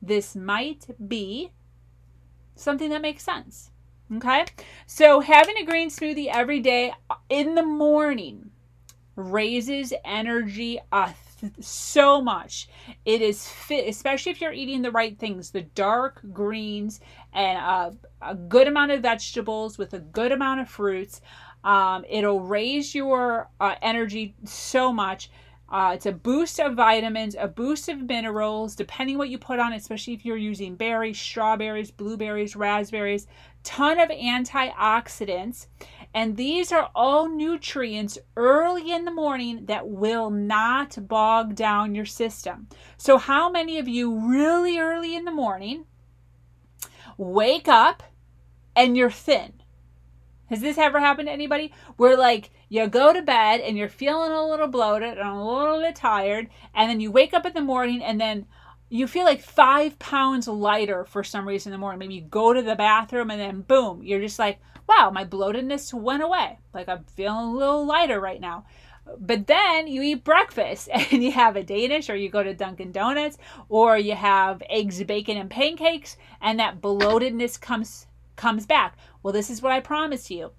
this 0.00 0.34
might 0.34 0.86
be 1.08 1.50
something 2.54 2.90
that 2.90 3.02
makes 3.02 3.22
sense. 3.22 3.70
Okay? 4.16 4.44
So 4.86 5.20
having 5.20 5.56
a 5.58 5.64
green 5.64 5.90
smoothie 5.90 6.28
every 6.32 6.60
day 6.60 6.92
in 7.28 7.54
the 7.54 7.62
morning 7.62 8.50
raises 9.16 9.92
energy 10.04 10.80
uh, 10.92 11.12
so 11.60 12.20
much. 12.20 12.68
It 13.04 13.22
is 13.22 13.48
fit, 13.48 13.88
especially 13.88 14.32
if 14.32 14.40
you're 14.40 14.52
eating 14.52 14.82
the 14.82 14.90
right 14.90 15.18
things, 15.18 15.50
the 15.50 15.62
dark 15.62 16.20
greens 16.32 17.00
and 17.32 17.58
a, 17.58 18.30
a 18.30 18.34
good 18.34 18.68
amount 18.68 18.92
of 18.92 19.02
vegetables 19.02 19.78
with 19.78 19.94
a 19.94 20.00
good 20.00 20.32
amount 20.32 20.60
of 20.60 20.68
fruits. 20.68 21.20
Um, 21.64 22.04
it'll 22.08 22.40
raise 22.40 22.94
your 22.94 23.48
uh, 23.60 23.74
energy 23.80 24.34
so 24.44 24.92
much. 24.92 25.30
Uh, 25.68 25.92
it's 25.94 26.06
a 26.06 26.12
boost 26.12 26.60
of 26.60 26.74
vitamins, 26.74 27.34
a 27.38 27.48
boost 27.48 27.88
of 27.88 28.02
minerals, 28.02 28.76
depending 28.76 29.18
what 29.18 29.30
you 29.30 29.38
put 29.38 29.58
on, 29.58 29.72
especially 29.72 30.12
if 30.12 30.24
you're 30.24 30.36
using 30.36 30.76
berries, 30.76 31.18
strawberries, 31.18 31.90
blueberries, 31.90 32.54
raspberries, 32.54 33.26
ton 33.64 33.98
of 33.98 34.10
antioxidants. 34.10 35.66
And 36.14 36.36
these 36.36 36.70
are 36.70 36.90
all 36.94 37.28
nutrients 37.28 38.18
early 38.36 38.92
in 38.92 39.04
the 39.04 39.10
morning 39.10 39.66
that 39.66 39.88
will 39.88 40.30
not 40.30 40.96
bog 41.08 41.56
down 41.56 41.96
your 41.96 42.04
system. 42.04 42.68
So, 42.96 43.18
how 43.18 43.50
many 43.50 43.78
of 43.78 43.88
you 43.88 44.30
really 44.30 44.78
early 44.78 45.16
in 45.16 45.24
the 45.24 45.32
morning 45.32 45.86
wake 47.18 47.66
up 47.66 48.04
and 48.76 48.96
you're 48.96 49.10
thin? 49.10 49.54
Has 50.50 50.60
this 50.60 50.78
ever 50.78 51.00
happened 51.00 51.26
to 51.26 51.32
anybody? 51.32 51.72
Where 51.96 52.16
like 52.16 52.50
you 52.68 52.86
go 52.86 53.12
to 53.12 53.22
bed 53.22 53.60
and 53.60 53.76
you're 53.76 53.88
feeling 53.88 54.30
a 54.30 54.46
little 54.46 54.68
bloated 54.68 55.18
and 55.18 55.28
a 55.28 55.42
little 55.42 55.80
bit 55.80 55.96
tired, 55.96 56.48
and 56.72 56.88
then 56.88 57.00
you 57.00 57.10
wake 57.10 57.34
up 57.34 57.44
in 57.44 57.54
the 57.54 57.60
morning 57.60 58.02
and 58.02 58.20
then 58.20 58.46
you 58.94 59.08
feel 59.08 59.24
like 59.24 59.42
five 59.42 59.98
pounds 59.98 60.46
lighter 60.46 61.04
for 61.04 61.24
some 61.24 61.48
reason 61.48 61.72
in 61.72 61.74
the 61.74 61.80
morning. 61.80 61.98
Maybe 61.98 62.14
you 62.14 62.20
go 62.20 62.52
to 62.52 62.62
the 62.62 62.76
bathroom 62.76 63.28
and 63.28 63.40
then 63.40 63.62
boom, 63.62 64.04
you're 64.04 64.20
just 64.20 64.38
like, 64.38 64.60
wow, 64.88 65.10
my 65.12 65.24
bloatedness 65.24 65.92
went 65.92 66.22
away. 66.22 66.60
Like 66.72 66.88
I'm 66.88 67.02
feeling 67.02 67.46
a 67.46 67.52
little 67.54 67.84
lighter 67.84 68.20
right 68.20 68.40
now. 68.40 68.66
But 69.18 69.48
then 69.48 69.88
you 69.88 70.00
eat 70.02 70.22
breakfast 70.22 70.88
and 70.92 71.24
you 71.24 71.32
have 71.32 71.56
a 71.56 71.64
Danish 71.64 72.08
or 72.08 72.14
you 72.14 72.28
go 72.28 72.44
to 72.44 72.54
Dunkin' 72.54 72.92
Donuts 72.92 73.36
or 73.68 73.98
you 73.98 74.14
have 74.14 74.62
eggs, 74.70 75.02
bacon, 75.02 75.38
and 75.38 75.50
pancakes, 75.50 76.16
and 76.40 76.60
that 76.60 76.80
bloatedness 76.80 77.60
comes 77.60 78.06
comes 78.36 78.64
back. 78.64 78.96
Well, 79.24 79.32
this 79.32 79.50
is 79.50 79.60
what 79.60 79.72
I 79.72 79.80
promise 79.80 80.30
you. 80.30 80.52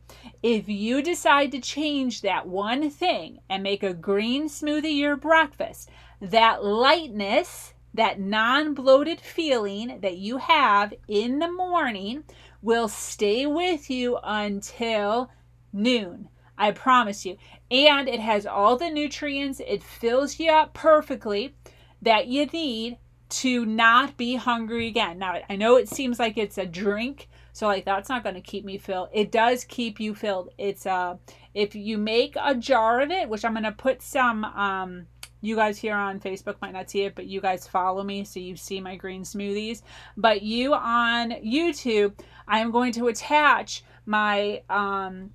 If 0.43 0.67
you 0.67 1.01
decide 1.01 1.53
to 1.53 1.61
change 1.61 2.21
that 2.21 2.47
one 2.47 2.89
thing 2.89 3.39
and 3.49 3.63
make 3.63 3.83
a 3.83 3.93
green 3.93 4.49
smoothie 4.49 4.97
your 4.97 5.15
breakfast, 5.15 5.89
that 6.19 6.63
lightness, 6.63 7.73
that 7.95 8.19
non 8.19 8.73
bloated 8.73 9.19
feeling 9.19 9.99
that 10.01 10.17
you 10.17 10.37
have 10.37 10.93
in 11.07 11.39
the 11.39 11.51
morning 11.51 12.23
will 12.61 12.87
stay 12.87 13.45
with 13.45 13.89
you 13.89 14.17
until 14.23 15.29
noon. 15.71 16.29
I 16.57 16.71
promise 16.71 17.25
you. 17.25 17.37
And 17.69 18.07
it 18.07 18.19
has 18.19 18.45
all 18.45 18.77
the 18.77 18.89
nutrients, 18.89 19.61
it 19.65 19.83
fills 19.83 20.39
you 20.39 20.51
up 20.51 20.73
perfectly 20.73 21.55
that 22.01 22.27
you 22.27 22.45
need 22.45 22.97
to 23.27 23.65
not 23.65 24.17
be 24.17 24.35
hungry 24.35 24.87
again. 24.87 25.19
Now, 25.19 25.41
I 25.49 25.55
know 25.55 25.75
it 25.75 25.89
seems 25.89 26.19
like 26.19 26.37
it's 26.37 26.57
a 26.57 26.65
drink, 26.65 27.27
so 27.53 27.67
like 27.67 27.85
that's 27.85 28.09
not 28.09 28.23
going 28.23 28.35
to 28.35 28.41
keep 28.41 28.63
me 28.63 28.77
filled. 28.77 29.09
It 29.11 29.31
does 29.31 29.63
keep 29.65 29.99
you 29.99 30.13
filled. 30.13 30.49
It's 30.57 30.85
uh 30.85 31.17
if 31.53 31.73
you 31.73 31.97
make 31.97 32.35
a 32.41 32.53
jar 32.55 33.01
of 33.01 33.11
it, 33.11 33.29
which 33.29 33.43
I'm 33.43 33.53
going 33.53 33.63
to 33.63 33.71
put 33.71 34.01
some 34.01 34.43
um 34.43 35.07
you 35.45 35.55
guys 35.55 35.77
here 35.77 35.95
on 35.95 36.19
Facebook 36.19 36.55
might 36.61 36.73
not 36.73 36.89
see 36.89 37.03
it, 37.03 37.15
but 37.15 37.27
you 37.27 37.39
guys 37.39 37.67
follow 37.67 38.03
me, 38.03 38.23
so 38.23 38.39
you 38.39 38.55
see 38.55 38.81
my 38.81 38.95
green 38.95 39.23
smoothies. 39.23 39.81
But 40.17 40.41
you 40.41 40.73
on 40.73 41.31
YouTube, 41.31 42.19
I 42.47 42.59
am 42.59 42.71
going 42.71 42.91
to 42.93 43.07
attach 43.07 43.83
my 44.05 44.61
um, 44.69 45.31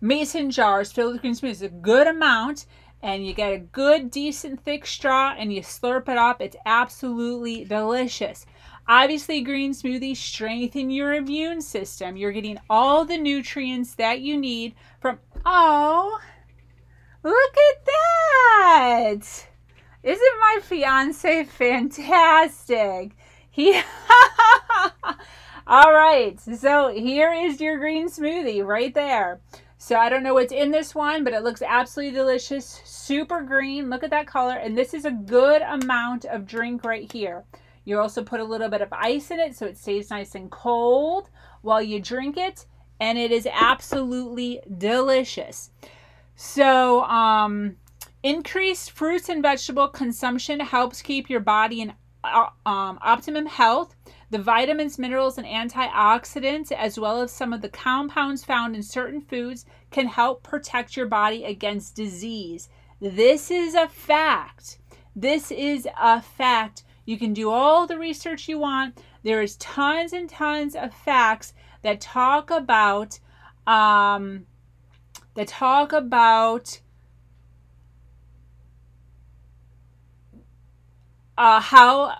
mason 0.00 0.50
jars 0.50 0.92
filled 0.92 1.12
with 1.12 1.22
green 1.22 1.34
smoothies, 1.34 1.62
a 1.62 1.68
good 1.68 2.06
amount, 2.06 2.66
and 3.02 3.24
you 3.24 3.32
get 3.32 3.52
a 3.52 3.58
good, 3.58 4.10
decent, 4.10 4.64
thick 4.64 4.84
straw, 4.84 5.34
and 5.38 5.52
you 5.52 5.62
slurp 5.62 6.08
it 6.08 6.18
up. 6.18 6.40
It's 6.40 6.56
absolutely 6.66 7.64
delicious. 7.64 8.44
Obviously, 8.88 9.42
green 9.42 9.72
smoothies 9.72 10.16
strengthen 10.16 10.90
your 10.90 11.14
immune 11.14 11.60
system. 11.60 12.16
You're 12.16 12.32
getting 12.32 12.58
all 12.70 13.04
the 13.04 13.18
nutrients 13.18 13.94
that 13.96 14.20
you 14.20 14.36
need 14.36 14.74
from. 15.00 15.18
Oh, 15.44 16.18
Look 17.28 17.56
at 17.58 17.84
that! 17.84 19.46
Isn't 20.02 20.40
my 20.40 20.60
fiance 20.62 21.44
fantastic? 21.44 23.10
He. 23.50 23.78
All 25.66 25.92
right, 25.92 26.40
so 26.40 26.88
here 26.88 27.30
is 27.30 27.60
your 27.60 27.76
green 27.76 28.08
smoothie 28.08 28.64
right 28.64 28.94
there. 28.94 29.40
So 29.76 29.96
I 29.96 30.08
don't 30.08 30.22
know 30.22 30.32
what's 30.32 30.54
in 30.54 30.70
this 30.70 30.94
one, 30.94 31.22
but 31.22 31.34
it 31.34 31.42
looks 31.42 31.60
absolutely 31.60 32.16
delicious. 32.16 32.80
Super 32.86 33.42
green. 33.42 33.90
Look 33.90 34.02
at 34.02 34.08
that 34.08 34.26
color. 34.26 34.56
And 34.56 34.74
this 34.74 34.94
is 34.94 35.04
a 35.04 35.10
good 35.10 35.60
amount 35.60 36.24
of 36.24 36.46
drink 36.46 36.82
right 36.82 37.12
here. 37.12 37.44
You 37.84 38.00
also 38.00 38.24
put 38.24 38.40
a 38.40 38.44
little 38.44 38.70
bit 38.70 38.80
of 38.80 38.90
ice 38.90 39.30
in 39.30 39.38
it 39.38 39.54
so 39.54 39.66
it 39.66 39.76
stays 39.76 40.08
nice 40.08 40.34
and 40.34 40.50
cold 40.50 41.28
while 41.60 41.82
you 41.82 42.00
drink 42.00 42.38
it. 42.38 42.64
And 43.00 43.18
it 43.18 43.32
is 43.32 43.46
absolutely 43.52 44.62
delicious. 44.78 45.68
So, 46.40 47.02
um, 47.02 47.78
increased 48.22 48.92
fruits 48.92 49.28
and 49.28 49.42
vegetable 49.42 49.88
consumption 49.88 50.60
helps 50.60 51.02
keep 51.02 51.28
your 51.28 51.40
body 51.40 51.80
in 51.80 51.94
uh, 52.22 52.46
um, 52.64 53.00
optimum 53.02 53.46
health. 53.46 53.96
The 54.30 54.38
vitamins, 54.38 55.00
minerals, 55.00 55.36
and 55.36 55.44
antioxidants, 55.44 56.70
as 56.70 56.96
well 56.96 57.20
as 57.22 57.32
some 57.32 57.52
of 57.52 57.60
the 57.60 57.68
compounds 57.68 58.44
found 58.44 58.76
in 58.76 58.84
certain 58.84 59.20
foods, 59.20 59.66
can 59.90 60.06
help 60.06 60.44
protect 60.44 60.96
your 60.96 61.06
body 61.06 61.42
against 61.42 61.96
disease. 61.96 62.68
This 63.00 63.50
is 63.50 63.74
a 63.74 63.88
fact. 63.88 64.78
This 65.16 65.50
is 65.50 65.88
a 66.00 66.22
fact. 66.22 66.84
You 67.04 67.18
can 67.18 67.32
do 67.32 67.50
all 67.50 67.88
the 67.88 67.98
research 67.98 68.46
you 68.46 68.60
want. 68.60 69.02
There 69.24 69.42
is 69.42 69.56
tons 69.56 70.12
and 70.12 70.30
tons 70.30 70.76
of 70.76 70.94
facts 70.94 71.52
that 71.82 72.00
talk 72.00 72.52
about 72.52 73.18
um, 73.66 74.46
that 75.38 75.46
talk 75.46 75.92
about 75.92 76.80
uh, 81.38 81.60
how 81.60 82.12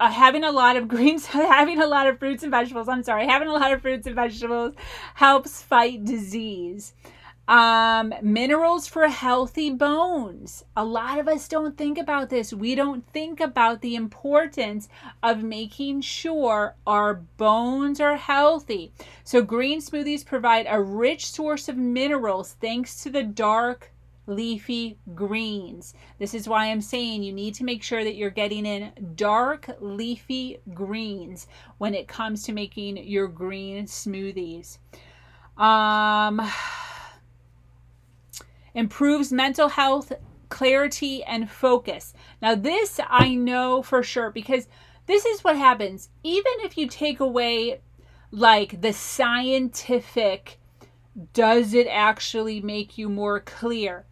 uh, 0.00 0.10
having 0.10 0.42
a 0.42 0.50
lot 0.50 0.76
of 0.76 0.88
greens, 0.94 1.26
having 1.26 1.80
a 1.80 1.86
lot 1.86 2.08
of 2.08 2.18
fruits 2.18 2.42
and 2.42 2.50
vegetables, 2.50 2.88
I'm 2.88 3.04
sorry, 3.04 3.26
having 3.26 3.48
a 3.48 3.52
lot 3.52 3.72
of 3.72 3.80
fruits 3.80 4.08
and 4.08 4.16
vegetables 4.16 4.74
helps 5.14 5.62
fight 5.62 6.04
disease. 6.04 6.94
Um, 7.46 8.14
minerals 8.22 8.86
for 8.86 9.06
healthy 9.08 9.70
bones. 9.70 10.64
A 10.76 10.84
lot 10.84 11.18
of 11.18 11.28
us 11.28 11.46
don't 11.46 11.76
think 11.76 11.98
about 11.98 12.30
this. 12.30 12.54
We 12.54 12.74
don't 12.74 13.06
think 13.12 13.38
about 13.38 13.82
the 13.82 13.96
importance 13.96 14.88
of 15.22 15.42
making 15.42 16.00
sure 16.00 16.74
our 16.86 17.14
bones 17.14 18.00
are 18.00 18.16
healthy. 18.16 18.92
So, 19.24 19.42
green 19.42 19.80
smoothies 19.80 20.24
provide 20.24 20.66
a 20.68 20.80
rich 20.80 21.30
source 21.30 21.68
of 21.68 21.76
minerals 21.76 22.56
thanks 22.60 23.02
to 23.02 23.10
the 23.10 23.22
dark 23.22 23.90
leafy 24.26 24.96
greens. 25.14 25.94
This 26.18 26.34
is 26.34 26.48
why 26.48 26.66
I'm 26.66 26.80
saying 26.80 27.22
you 27.22 27.32
need 27.32 27.54
to 27.56 27.64
make 27.64 27.82
sure 27.82 28.04
that 28.04 28.14
you're 28.14 28.30
getting 28.30 28.64
in 28.64 28.92
dark 29.16 29.68
leafy 29.80 30.58
greens 30.72 31.46
when 31.78 31.94
it 31.94 32.08
comes 32.08 32.42
to 32.44 32.52
making 32.52 32.96
your 32.96 33.28
green 33.28 33.84
smoothies. 33.84 34.78
Um, 35.58 36.40
improves 38.74 39.32
mental 39.32 39.68
health, 39.68 40.12
clarity, 40.48 41.22
and 41.24 41.50
focus. 41.50 42.12
Now, 42.42 42.54
this 42.54 43.00
I 43.08 43.34
know 43.34 43.82
for 43.82 44.02
sure 44.02 44.30
because 44.30 44.68
this 45.06 45.24
is 45.24 45.44
what 45.44 45.56
happens. 45.56 46.10
Even 46.22 46.52
if 46.58 46.76
you 46.76 46.88
take 46.88 47.20
away 47.20 47.80
like 48.30 48.80
the 48.80 48.92
scientific, 48.92 50.58
does 51.32 51.74
it 51.74 51.86
actually 51.88 52.60
make 52.60 52.98
you 52.98 53.08
more 53.08 53.40
clear? 53.40 54.06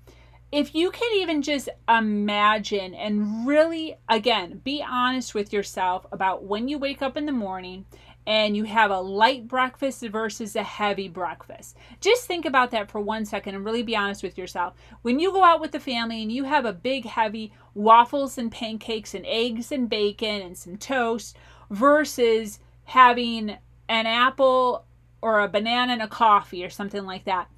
If 0.53 0.75
you 0.75 0.90
can 0.90 1.11
even 1.16 1.40
just 1.40 1.70
imagine 1.88 2.94
and 2.94 3.46
really, 3.46 3.96
again, 4.09 4.61
be 4.62 4.85
honest 4.87 5.35
with 5.35 5.53
yourself 5.53 6.07
about 6.12 6.44
when 6.44 6.68
you 6.68 6.79
wake 6.79 7.01
up 7.01 7.16
in 7.16 7.25
the 7.25 7.33
morning 7.33 7.87
and 8.26 8.56
you 8.56 8.64
have 8.64 8.90
a 8.90 9.00
light 9.00 9.48
breakfast 9.48 10.02
versus 10.02 10.54
a 10.54 10.62
heavy 10.62 11.08
breakfast. 11.08 11.76
Just 12.00 12.26
think 12.26 12.44
about 12.44 12.70
that 12.70 12.90
for 12.90 13.00
one 13.00 13.24
second 13.24 13.54
and 13.54 13.64
really 13.64 13.82
be 13.82 13.96
honest 13.96 14.22
with 14.22 14.38
yourself. 14.38 14.74
When 15.02 15.18
you 15.18 15.32
go 15.32 15.42
out 15.42 15.61
with 15.61 15.72
the 15.72 15.80
family 15.80 16.22
and 16.22 16.30
you 16.30 16.44
have 16.44 16.64
a 16.64 16.72
big, 16.72 17.04
heavy 17.04 17.52
waffles 17.74 18.38
and 18.38 18.52
pancakes 18.52 19.14
and 19.14 19.26
eggs 19.26 19.72
and 19.72 19.88
bacon 19.88 20.42
and 20.42 20.56
some 20.56 20.76
toast 20.76 21.37
versus 21.70 22.61
having 22.85 23.56
an 23.88 24.06
apple 24.06 24.85
or 25.20 25.40
a 25.40 25.48
banana 25.48 25.92
and 25.92 26.02
a 26.02 26.08
coffee 26.08 26.64
or 26.64 26.70
something 26.70 27.04
like 27.04 27.24
that. 27.24 27.48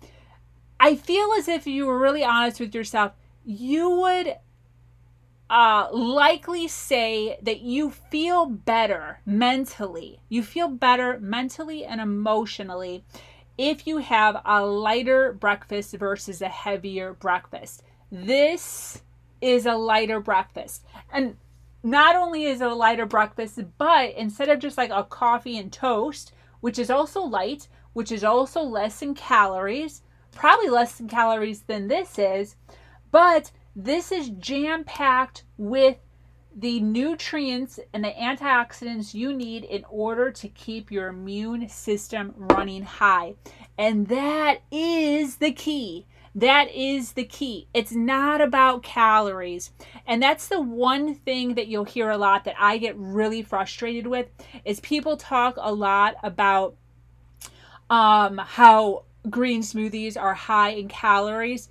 I 0.81 0.96
feel 0.96 1.31
as 1.38 1.48
if 1.48 1.66
you 1.66 1.87
were 1.87 1.98
really 1.98 2.24
honest 2.24 2.61
with 2.61 2.74
yourself, 2.74 3.12
you 3.44 3.88
would 3.90 4.37
uh, 5.51 5.89
likely 5.93 6.69
say 6.69 7.39
that 7.43 7.61
you 7.61 7.91
feel 7.91 8.47
better 8.47 9.21
mentally. 9.27 10.21
You 10.29 10.43
feel 10.43 10.69
better 10.69 11.19
mentally 11.21 11.85
and 11.85 12.01
emotionally 12.01 13.05
if 13.57 13.87
you 13.87 13.99
have 13.99 14.41
a 14.45 14.65
lighter 14.65 15.33
breakfast 15.33 15.95
versus 15.95 16.43
a 16.43 16.49
heavier 16.49 17.13
breakfast. 17.13 17.83
This 18.11 19.03
is 19.41 19.67
a 19.67 19.75
lighter 19.75 20.21
breakfast. 20.21 20.85
And 21.13 21.37
not 21.83 22.17
only 22.17 22.45
is 22.45 22.61
it 22.61 22.71
a 22.71 22.75
lighter 22.75 23.07
breakfast, 23.07 23.61
but 23.77 24.15
instead 24.15 24.49
of 24.49 24.59
just 24.59 24.79
like 24.79 24.91
a 24.91 25.05
coffee 25.05 25.59
and 25.59 25.73
toast, 25.73 26.33
which 26.61 26.79
is 26.79 26.91
also 26.91 27.21
light, 27.21 27.69
which 27.93 28.11
is 28.11 28.25
also 28.25 28.63
less 28.63 29.03
in 29.03 29.15
calories, 29.15 30.03
probably 30.33 30.71
less 30.71 30.99
in 30.99 31.09
calories 31.09 31.61
than 31.63 31.89
this 31.89 32.19
is, 32.19 32.57
but 33.11 33.53
this 33.77 34.13
is 34.13 34.31
jam 34.31 34.85
packed 34.85 35.45
with 35.57 35.97
the 36.57 36.81
nutrients 36.81 37.81
and 37.93 38.05
the 38.05 38.11
antioxidants 38.11 39.13
you 39.13 39.33
need 39.33 39.65
in 39.65 39.85
order 39.89 40.31
to 40.31 40.49
keep 40.49 40.93
your 40.93 41.09
immune 41.09 41.69
system 41.69 42.33
running 42.37 42.83
high. 42.83 43.35
And 43.77 44.07
that 44.09 44.61
is 44.71 45.37
the 45.37 45.51
key. 45.51 46.07
That 46.37 46.71
is 46.73 47.13
the 47.13 47.25
key. 47.25 47.69
It's 47.75 47.93
not 47.93 48.41
about 48.41 48.83
calories. 48.83 49.71
And 50.07 50.23
that's 50.23 50.49
the 50.49 50.61
one 50.61 51.15
thing 51.15 51.55
that 51.55 51.69
you'll 51.69 51.85
hear 51.85 52.11
a 52.11 52.19
lot 52.19 52.45
that 52.45 52.57
I 52.59 52.79
get 52.79 52.97
really 52.97 53.43
frustrated 53.43 54.07
with 54.07 54.29
is 54.65 54.81
people 54.81 55.17
talk 55.17 55.57
a 55.59 55.73
lot 55.73 56.15
about 56.23 56.77
um, 57.91 58.39
how 58.39 59.05
green 59.31 59.63
smoothies 59.63 60.21
are 60.21 60.35
high 60.35 60.71
in 60.71 60.89
calories. 60.89 61.69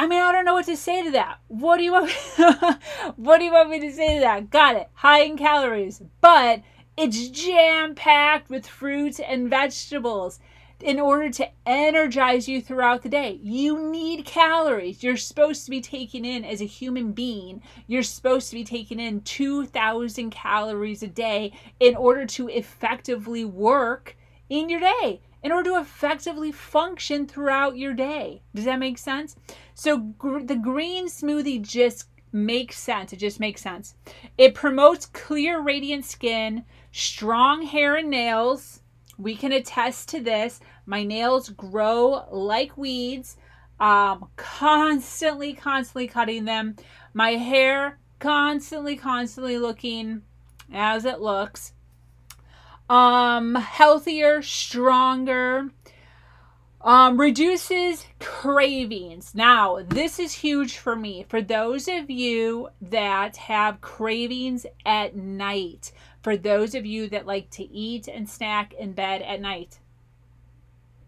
I 0.00 0.06
mean, 0.06 0.22
I 0.22 0.32
don't 0.32 0.46
know 0.46 0.54
what 0.54 0.64
to 0.64 0.78
say 0.78 1.04
to 1.04 1.10
that. 1.10 1.40
What 1.48 1.76
do 1.76 1.82
you 1.82 1.92
want? 1.92 2.10
what 3.16 3.36
do 3.36 3.44
you 3.44 3.52
want 3.52 3.68
me 3.68 3.80
to 3.80 3.92
say 3.92 4.14
to 4.14 4.20
that? 4.20 4.48
Got 4.48 4.76
it. 4.76 4.88
High 4.94 5.24
in 5.24 5.36
calories, 5.36 6.00
but 6.22 6.62
it's 6.96 7.28
jam 7.28 7.94
packed 7.94 8.48
with 8.48 8.66
fruits 8.66 9.20
and 9.20 9.50
vegetables 9.50 10.40
in 10.80 10.98
order 10.98 11.28
to 11.28 11.50
energize 11.66 12.48
you 12.48 12.62
throughout 12.62 13.02
the 13.02 13.10
day. 13.10 13.40
You 13.42 13.90
need 13.90 14.24
calories. 14.24 15.02
You're 15.02 15.18
supposed 15.18 15.66
to 15.66 15.70
be 15.70 15.82
taking 15.82 16.24
in, 16.24 16.46
as 16.46 16.62
a 16.62 16.64
human 16.64 17.12
being, 17.12 17.60
you're 17.86 18.02
supposed 18.02 18.48
to 18.48 18.56
be 18.56 18.64
taking 18.64 19.00
in 19.00 19.20
2,000 19.20 20.30
calories 20.30 21.02
a 21.02 21.08
day 21.08 21.52
in 21.78 21.94
order 21.94 22.24
to 22.24 22.48
effectively 22.48 23.44
work 23.44 24.16
in 24.48 24.70
your 24.70 24.80
day 24.80 25.20
in 25.42 25.52
order 25.52 25.70
to 25.70 25.80
effectively 25.80 26.52
function 26.52 27.26
throughout 27.26 27.76
your 27.76 27.94
day. 27.94 28.42
Does 28.54 28.64
that 28.64 28.78
make 28.78 28.98
sense? 28.98 29.36
So 29.74 29.98
gr- 29.98 30.40
the 30.40 30.56
green 30.56 31.06
smoothie 31.06 31.62
just 31.62 32.08
makes 32.32 32.78
sense. 32.78 33.12
It 33.12 33.16
just 33.16 33.40
makes 33.40 33.62
sense. 33.62 33.94
It 34.38 34.54
promotes 34.54 35.06
clear, 35.06 35.60
radiant 35.60 36.04
skin, 36.04 36.64
strong 36.92 37.62
hair 37.62 37.96
and 37.96 38.10
nails. 38.10 38.80
We 39.18 39.36
can 39.36 39.52
attest 39.52 40.08
to 40.10 40.20
this. 40.20 40.60
My 40.86 41.04
nails 41.04 41.48
grow 41.50 42.26
like 42.30 42.76
weeds. 42.76 43.36
Um, 43.78 44.28
constantly, 44.36 45.54
constantly 45.54 46.06
cutting 46.06 46.44
them. 46.44 46.76
My 47.14 47.30
hair 47.30 47.98
constantly, 48.18 48.96
constantly 48.96 49.56
looking 49.56 50.22
as 50.72 51.04
it 51.04 51.20
looks 51.20 51.72
um, 52.90 53.54
healthier, 53.54 54.42
stronger, 54.42 55.70
um, 56.80 57.20
reduces 57.20 58.04
cravings. 58.18 59.32
Now, 59.32 59.78
this 59.86 60.18
is 60.18 60.32
huge 60.32 60.76
for 60.76 60.96
me. 60.96 61.24
For 61.28 61.40
those 61.40 61.86
of 61.86 62.10
you 62.10 62.70
that 62.82 63.36
have 63.36 63.80
cravings 63.80 64.66
at 64.84 65.14
night, 65.14 65.92
for 66.22 66.36
those 66.36 66.74
of 66.74 66.84
you 66.84 67.08
that 67.10 67.26
like 67.26 67.48
to 67.50 67.62
eat 67.62 68.08
and 68.08 68.28
snack 68.28 68.72
in 68.72 68.92
bed 68.92 69.22
at 69.22 69.40
night, 69.40 69.78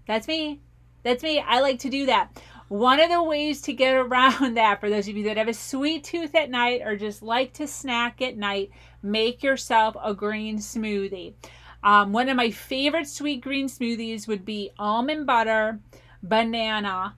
that's 0.07 0.29
me. 0.29 0.61
That's 1.03 1.25
me. 1.25 1.41
I 1.41 1.61
like 1.61 1.81
to 1.81 1.91
do 1.91 2.07
that. 2.07 2.41
One 2.69 3.01
of 3.01 3.11
the 3.11 3.25
ways 3.25 3.61
to 3.63 3.73
get 3.73 3.95
around 3.97 4.57
that, 4.57 4.79
for 4.79 4.89
those 4.89 5.09
of 5.09 5.17
you 5.17 5.25
that 5.25 5.37
have 5.37 5.49
a 5.49 5.55
sweet 5.55 6.05
tooth 6.05 6.37
at 6.37 6.49
night 6.49 6.83
or 6.85 6.97
just 6.97 7.25
like 7.25 7.55
to 7.55 7.67
snack 7.67 8.23
at 8.23 8.37
night, 8.37 8.71
make 9.03 9.43
yourself 9.43 9.97
a 10.01 10.15
green 10.15 10.59
smoothie. 10.59 11.35
Um, 11.83 12.13
one 12.13 12.29
of 12.29 12.37
my 12.37 12.51
favorite 12.51 13.09
sweet 13.09 13.41
green 13.41 13.67
smoothies 13.67 14.29
would 14.29 14.45
be 14.45 14.71
almond 14.79 15.27
butter, 15.27 15.81
banana, 16.23 17.17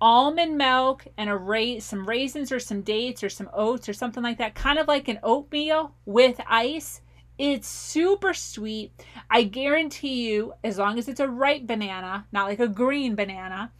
almond 0.00 0.56
milk, 0.56 1.06
and 1.16 1.30
a 1.30 1.36
ra- 1.36 1.78
some 1.80 2.08
raisins 2.08 2.52
or 2.52 2.60
some 2.60 2.82
dates 2.82 3.22
or 3.22 3.28
some 3.28 3.50
oats 3.52 3.88
or 3.88 3.92
something 3.92 4.22
like 4.22 4.38
that. 4.38 4.54
Kind 4.54 4.78
of 4.78 4.88
like 4.88 5.08
an 5.08 5.20
oatmeal 5.22 5.94
with 6.04 6.40
ice. 6.48 7.00
It's 7.38 7.68
super 7.68 8.32
sweet. 8.32 8.92
I 9.30 9.42
guarantee 9.42 10.30
you, 10.30 10.54
as 10.64 10.78
long 10.78 10.98
as 10.98 11.08
it's 11.08 11.20
a 11.20 11.28
ripe 11.28 11.66
banana, 11.66 12.26
not 12.32 12.46
like 12.46 12.60
a 12.60 12.68
green 12.68 13.14
banana, 13.14 13.72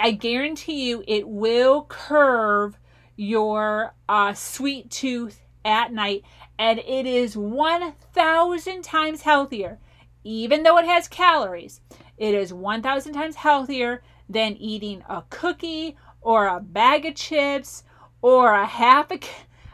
I 0.00 0.12
guarantee 0.12 0.88
you 0.88 1.04
it 1.06 1.28
will 1.28 1.84
curve 1.84 2.78
your 3.16 3.94
uh, 4.08 4.32
sweet 4.32 4.90
tooth 4.90 5.40
at 5.64 5.92
night 5.92 6.24
and 6.58 6.78
it 6.80 7.06
is 7.06 7.36
1000 7.36 8.82
times 8.82 9.22
healthier. 9.22 9.78
Even 10.24 10.62
though 10.62 10.78
it 10.78 10.84
has 10.84 11.08
calories 11.08 11.80
it 12.22 12.34
is 12.34 12.52
1000 12.52 13.12
times 13.14 13.34
healthier 13.34 14.00
than 14.28 14.56
eating 14.56 15.02
a 15.08 15.24
cookie 15.28 15.96
or 16.20 16.46
a 16.46 16.60
bag 16.60 17.04
of 17.04 17.16
chips 17.16 17.82
or 18.20 18.54
a 18.54 18.64
half 18.64 19.10
a, 19.10 19.18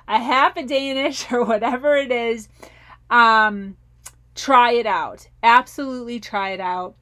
a 0.08 0.18
half 0.18 0.56
a 0.56 0.64
danish 0.64 1.30
or 1.32 1.44
whatever 1.44 1.96
it 1.96 2.10
is. 2.10 2.48
Um 3.10 3.76
try 4.34 4.72
it 4.72 4.86
out. 4.86 5.28
Absolutely 5.42 6.20
try 6.20 6.50
it 6.50 6.60
out. 6.60 6.96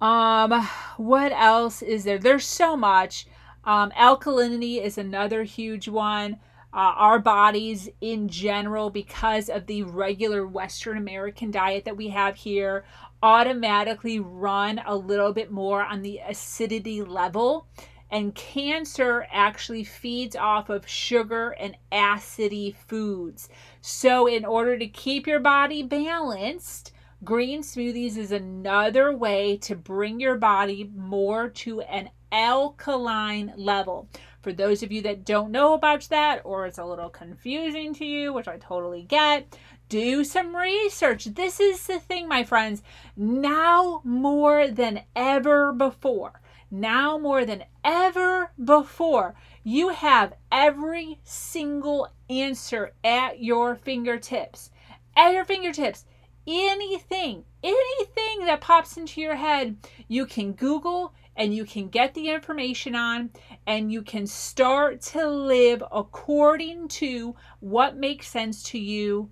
Um 0.00 0.66
what 0.96 1.32
else 1.32 1.82
is 1.82 2.04
there? 2.04 2.18
There's 2.18 2.46
so 2.46 2.76
much. 2.76 3.26
Um 3.64 3.90
alkalinity 3.90 4.82
is 4.82 4.96
another 4.96 5.42
huge 5.44 5.88
one 5.88 6.38
uh, 6.74 6.92
our 6.96 7.20
bodies 7.20 7.88
in 8.00 8.28
general, 8.28 8.90
because 8.90 9.48
of 9.48 9.66
the 9.66 9.84
regular 9.84 10.44
Western 10.44 10.98
American 10.98 11.52
diet 11.52 11.84
that 11.84 11.96
we 11.96 12.08
have 12.08 12.34
here, 12.34 12.84
automatically 13.22 14.18
run 14.18 14.80
a 14.84 14.96
little 14.96 15.32
bit 15.32 15.52
more 15.52 15.84
on 15.84 16.02
the 16.02 16.18
acidity 16.26 17.00
level. 17.00 17.68
And 18.10 18.34
cancer 18.34 19.24
actually 19.30 19.84
feeds 19.84 20.34
off 20.34 20.68
of 20.68 20.88
sugar 20.88 21.50
and 21.50 21.76
acidy 21.92 22.74
foods. 22.74 23.48
So, 23.80 24.26
in 24.26 24.44
order 24.44 24.76
to 24.76 24.86
keep 24.88 25.28
your 25.28 25.40
body 25.40 25.84
balanced, 25.84 26.92
green 27.22 27.62
smoothies 27.62 28.16
is 28.16 28.32
another 28.32 29.16
way 29.16 29.58
to 29.58 29.76
bring 29.76 30.18
your 30.18 30.36
body 30.36 30.90
more 30.96 31.48
to 31.50 31.82
an 31.82 32.10
alkaline 32.32 33.54
level. 33.56 34.08
For 34.44 34.52
those 34.52 34.82
of 34.82 34.92
you 34.92 35.00
that 35.00 35.24
don't 35.24 35.50
know 35.50 35.72
about 35.72 36.02
that 36.10 36.42
or 36.44 36.66
it's 36.66 36.76
a 36.76 36.84
little 36.84 37.08
confusing 37.08 37.94
to 37.94 38.04
you, 38.04 38.30
which 38.30 38.46
I 38.46 38.58
totally 38.58 39.00
get, 39.00 39.58
do 39.88 40.22
some 40.22 40.54
research. 40.54 41.24
This 41.24 41.60
is 41.60 41.86
the 41.86 41.98
thing, 41.98 42.28
my 42.28 42.44
friends. 42.44 42.82
Now 43.16 44.02
more 44.04 44.68
than 44.68 45.00
ever 45.16 45.72
before, 45.72 46.42
now 46.70 47.16
more 47.16 47.46
than 47.46 47.64
ever 47.82 48.52
before, 48.62 49.34
you 49.62 49.88
have 49.88 50.34
every 50.52 51.20
single 51.24 52.08
answer 52.28 52.92
at 53.02 53.42
your 53.42 53.76
fingertips. 53.76 54.70
At 55.16 55.32
your 55.32 55.46
fingertips. 55.46 56.04
Anything, 56.46 57.44
anything 57.62 58.44
that 58.44 58.60
pops 58.60 58.98
into 58.98 59.22
your 59.22 59.36
head, 59.36 59.78
you 60.06 60.26
can 60.26 60.52
Google, 60.52 61.14
and 61.36 61.54
you 61.54 61.64
can 61.64 61.88
get 61.88 62.14
the 62.14 62.30
information 62.30 62.94
on 62.94 63.30
and 63.66 63.92
you 63.92 64.02
can 64.02 64.26
start 64.26 65.00
to 65.00 65.28
live 65.28 65.82
according 65.90 66.88
to 66.88 67.34
what 67.60 67.96
makes 67.96 68.28
sense 68.28 68.62
to 68.62 68.78
you 68.78 69.30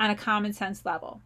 on 0.00 0.10
a 0.10 0.16
common 0.16 0.52
sense 0.52 0.84
level. 0.84 1.20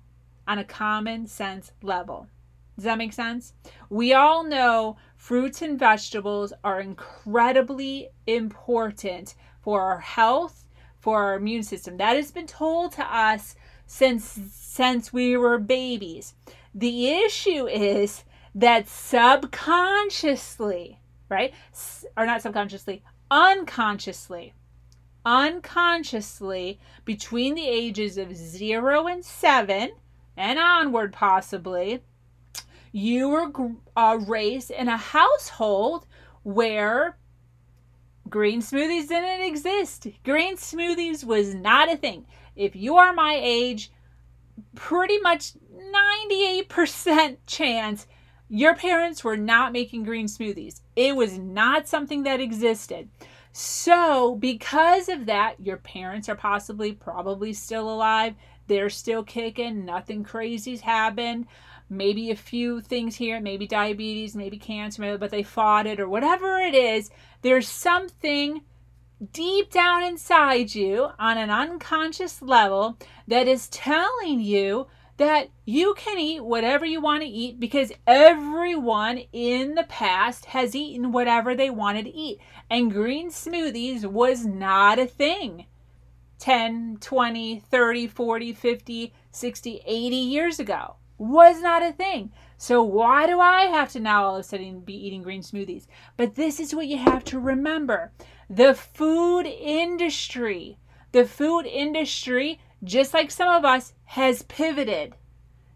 On 0.46 0.58
a 0.58 0.64
common 0.64 1.26
sense 1.26 1.72
level. 1.82 2.28
Does 2.76 2.84
that 2.84 2.98
make 2.98 3.14
sense? 3.14 3.54
We 3.88 4.12
all 4.12 4.44
know 4.44 4.98
fruits 5.16 5.62
and 5.62 5.78
vegetables 5.78 6.52
are 6.62 6.80
incredibly 6.80 8.10
important 8.26 9.34
for 9.62 9.80
our 9.80 9.98
health, 9.98 10.66
for 11.00 11.22
our 11.22 11.36
immune 11.36 11.62
system. 11.62 11.96
That 11.96 12.16
has 12.16 12.30
been 12.30 12.46
told 12.46 12.92
to 12.92 13.02
us 13.04 13.56
since 13.86 14.38
since 14.52 15.12
we 15.12 15.38
were 15.38 15.58
babies. 15.58 16.34
The 16.74 17.08
issue 17.08 17.66
is 17.66 18.24
that 18.56 18.88
subconsciously, 18.88 20.98
right? 21.28 21.54
Or 22.16 22.26
not 22.26 22.42
subconsciously, 22.42 23.04
unconsciously, 23.30 24.54
unconsciously, 25.24 26.80
between 27.04 27.54
the 27.54 27.68
ages 27.68 28.18
of 28.18 28.34
zero 28.34 29.06
and 29.06 29.24
seven 29.24 29.92
and 30.36 30.58
onward, 30.58 31.12
possibly, 31.12 32.02
you 32.92 33.28
were 33.28 33.52
uh, 33.94 34.18
raised 34.26 34.70
in 34.70 34.88
a 34.88 34.96
household 34.96 36.06
where 36.42 37.18
green 38.30 38.62
smoothies 38.62 39.08
didn't 39.08 39.46
exist. 39.46 40.06
Green 40.24 40.56
smoothies 40.56 41.24
was 41.24 41.54
not 41.54 41.92
a 41.92 41.96
thing. 41.96 42.24
If 42.54 42.74
you 42.74 42.96
are 42.96 43.12
my 43.12 43.38
age, 43.38 43.90
pretty 44.74 45.18
much 45.18 45.52
98% 46.24 47.36
chance 47.46 48.06
your 48.48 48.74
parents 48.74 49.24
were 49.24 49.36
not 49.36 49.72
making 49.72 50.04
green 50.04 50.26
smoothies. 50.26 50.80
It 50.94 51.16
was 51.16 51.38
not 51.38 51.88
something 51.88 52.22
that 52.22 52.40
existed. 52.40 53.08
So, 53.52 54.36
because 54.36 55.08
of 55.08 55.26
that, 55.26 55.60
your 55.60 55.78
parents 55.78 56.28
are 56.28 56.36
possibly 56.36 56.92
probably 56.92 57.52
still 57.52 57.88
alive. 57.90 58.34
They're 58.66 58.90
still 58.90 59.24
kicking. 59.24 59.84
Nothing 59.84 60.24
crazy's 60.24 60.82
happened. 60.82 61.46
Maybe 61.88 62.30
a 62.30 62.36
few 62.36 62.80
things 62.80 63.16
here, 63.16 63.40
maybe 63.40 63.66
diabetes, 63.66 64.36
maybe 64.36 64.58
cancer, 64.58 65.00
maybe, 65.00 65.16
but 65.16 65.30
they 65.30 65.42
fought 65.42 65.86
it 65.86 66.00
or 66.00 66.08
whatever 66.08 66.58
it 66.58 66.74
is. 66.74 67.10
There's 67.42 67.68
something 67.68 68.62
deep 69.32 69.70
down 69.70 70.02
inside 70.02 70.74
you 70.74 71.08
on 71.18 71.38
an 71.38 71.48
unconscious 71.48 72.42
level 72.42 72.98
that 73.26 73.48
is 73.48 73.68
telling 73.68 74.40
you 74.40 74.86
that 75.16 75.48
you 75.64 75.94
can 75.94 76.18
eat 76.18 76.44
whatever 76.44 76.84
you 76.84 77.00
want 77.00 77.22
to 77.22 77.28
eat 77.28 77.58
because 77.58 77.92
everyone 78.06 79.18
in 79.32 79.74
the 79.74 79.84
past 79.84 80.46
has 80.46 80.74
eaten 80.74 81.12
whatever 81.12 81.54
they 81.54 81.70
wanted 81.70 82.04
to 82.04 82.14
eat. 82.14 82.38
And 82.68 82.92
green 82.92 83.30
smoothies 83.30 84.04
was 84.04 84.44
not 84.44 84.98
a 84.98 85.06
thing 85.06 85.66
10, 86.38 86.98
20, 87.00 87.60
30, 87.60 88.06
40, 88.08 88.52
50, 88.52 89.12
60, 89.30 89.80
80 89.86 90.16
years 90.16 90.60
ago. 90.60 90.96
Was 91.18 91.62
not 91.62 91.82
a 91.82 91.92
thing. 91.92 92.30
So 92.58 92.82
why 92.82 93.26
do 93.26 93.40
I 93.40 93.62
have 93.62 93.90
to 93.92 94.00
now 94.00 94.24
all 94.24 94.36
of 94.36 94.40
a 94.40 94.42
sudden 94.42 94.80
be 94.80 94.94
eating 94.94 95.22
green 95.22 95.40
smoothies? 95.40 95.86
But 96.18 96.34
this 96.34 96.60
is 96.60 96.74
what 96.74 96.88
you 96.88 96.98
have 96.98 97.24
to 97.24 97.40
remember. 97.40 98.12
The 98.50 98.74
food 98.74 99.46
industry, 99.46 100.78
the 101.12 101.24
food 101.24 101.64
industry 101.64 102.60
just 102.86 103.12
like 103.12 103.30
some 103.30 103.48
of 103.48 103.64
us, 103.64 103.92
has 104.04 104.42
pivoted. 104.42 105.14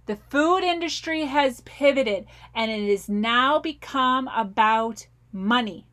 The 0.07 0.17
food 0.17 0.61
industry 0.61 1.27
has 1.27 1.61
pivoted 1.63 2.27
and 2.55 2.71
it 2.71 2.91
has 2.91 3.09
now 3.09 3.59
become 3.59 4.29
about 4.29 5.07
money. 5.33 5.87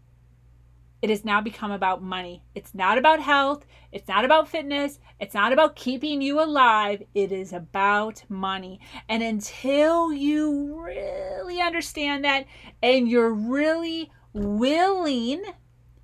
It 1.01 1.09
has 1.09 1.25
now 1.25 1.41
become 1.41 1.71
about 1.71 2.01
money. 2.01 2.43
It's 2.55 2.73
not 2.73 2.97
about 2.97 3.19
health. 3.19 3.65
It's 3.91 4.07
not 4.07 4.25
about 4.25 4.47
fitness. 4.47 4.99
It's 5.19 5.33
not 5.33 5.53
about 5.53 5.75
keeping 5.75 6.21
you 6.21 6.41
alive. 6.41 7.03
It 7.13 7.31
is 7.31 7.53
about 7.53 8.23
money. 8.29 8.79
And 9.07 9.21
until 9.21 10.11
you 10.11 10.81
really 10.81 11.61
understand 11.61 12.25
that 12.25 12.45
and 12.81 13.07
you're 13.07 13.33
really 13.33 14.11
willing, 14.33 15.43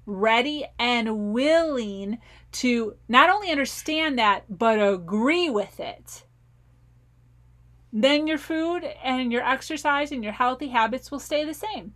ready 0.05 0.65
and 0.77 1.33
willing 1.33 2.19
to 2.53 2.95
not 3.07 3.29
only 3.29 3.51
understand 3.51 4.17
that, 4.19 4.45
but 4.49 4.81
agree 4.81 5.49
with 5.49 5.79
it, 5.79 6.23
then 7.91 8.25
your 8.25 8.37
food 8.37 8.83
and 9.03 9.31
your 9.31 9.47
exercise 9.47 10.11
and 10.11 10.23
your 10.23 10.33
healthy 10.33 10.69
habits 10.69 11.11
will 11.11 11.19
stay 11.19 11.43
the 11.43 11.53
same. 11.53 11.93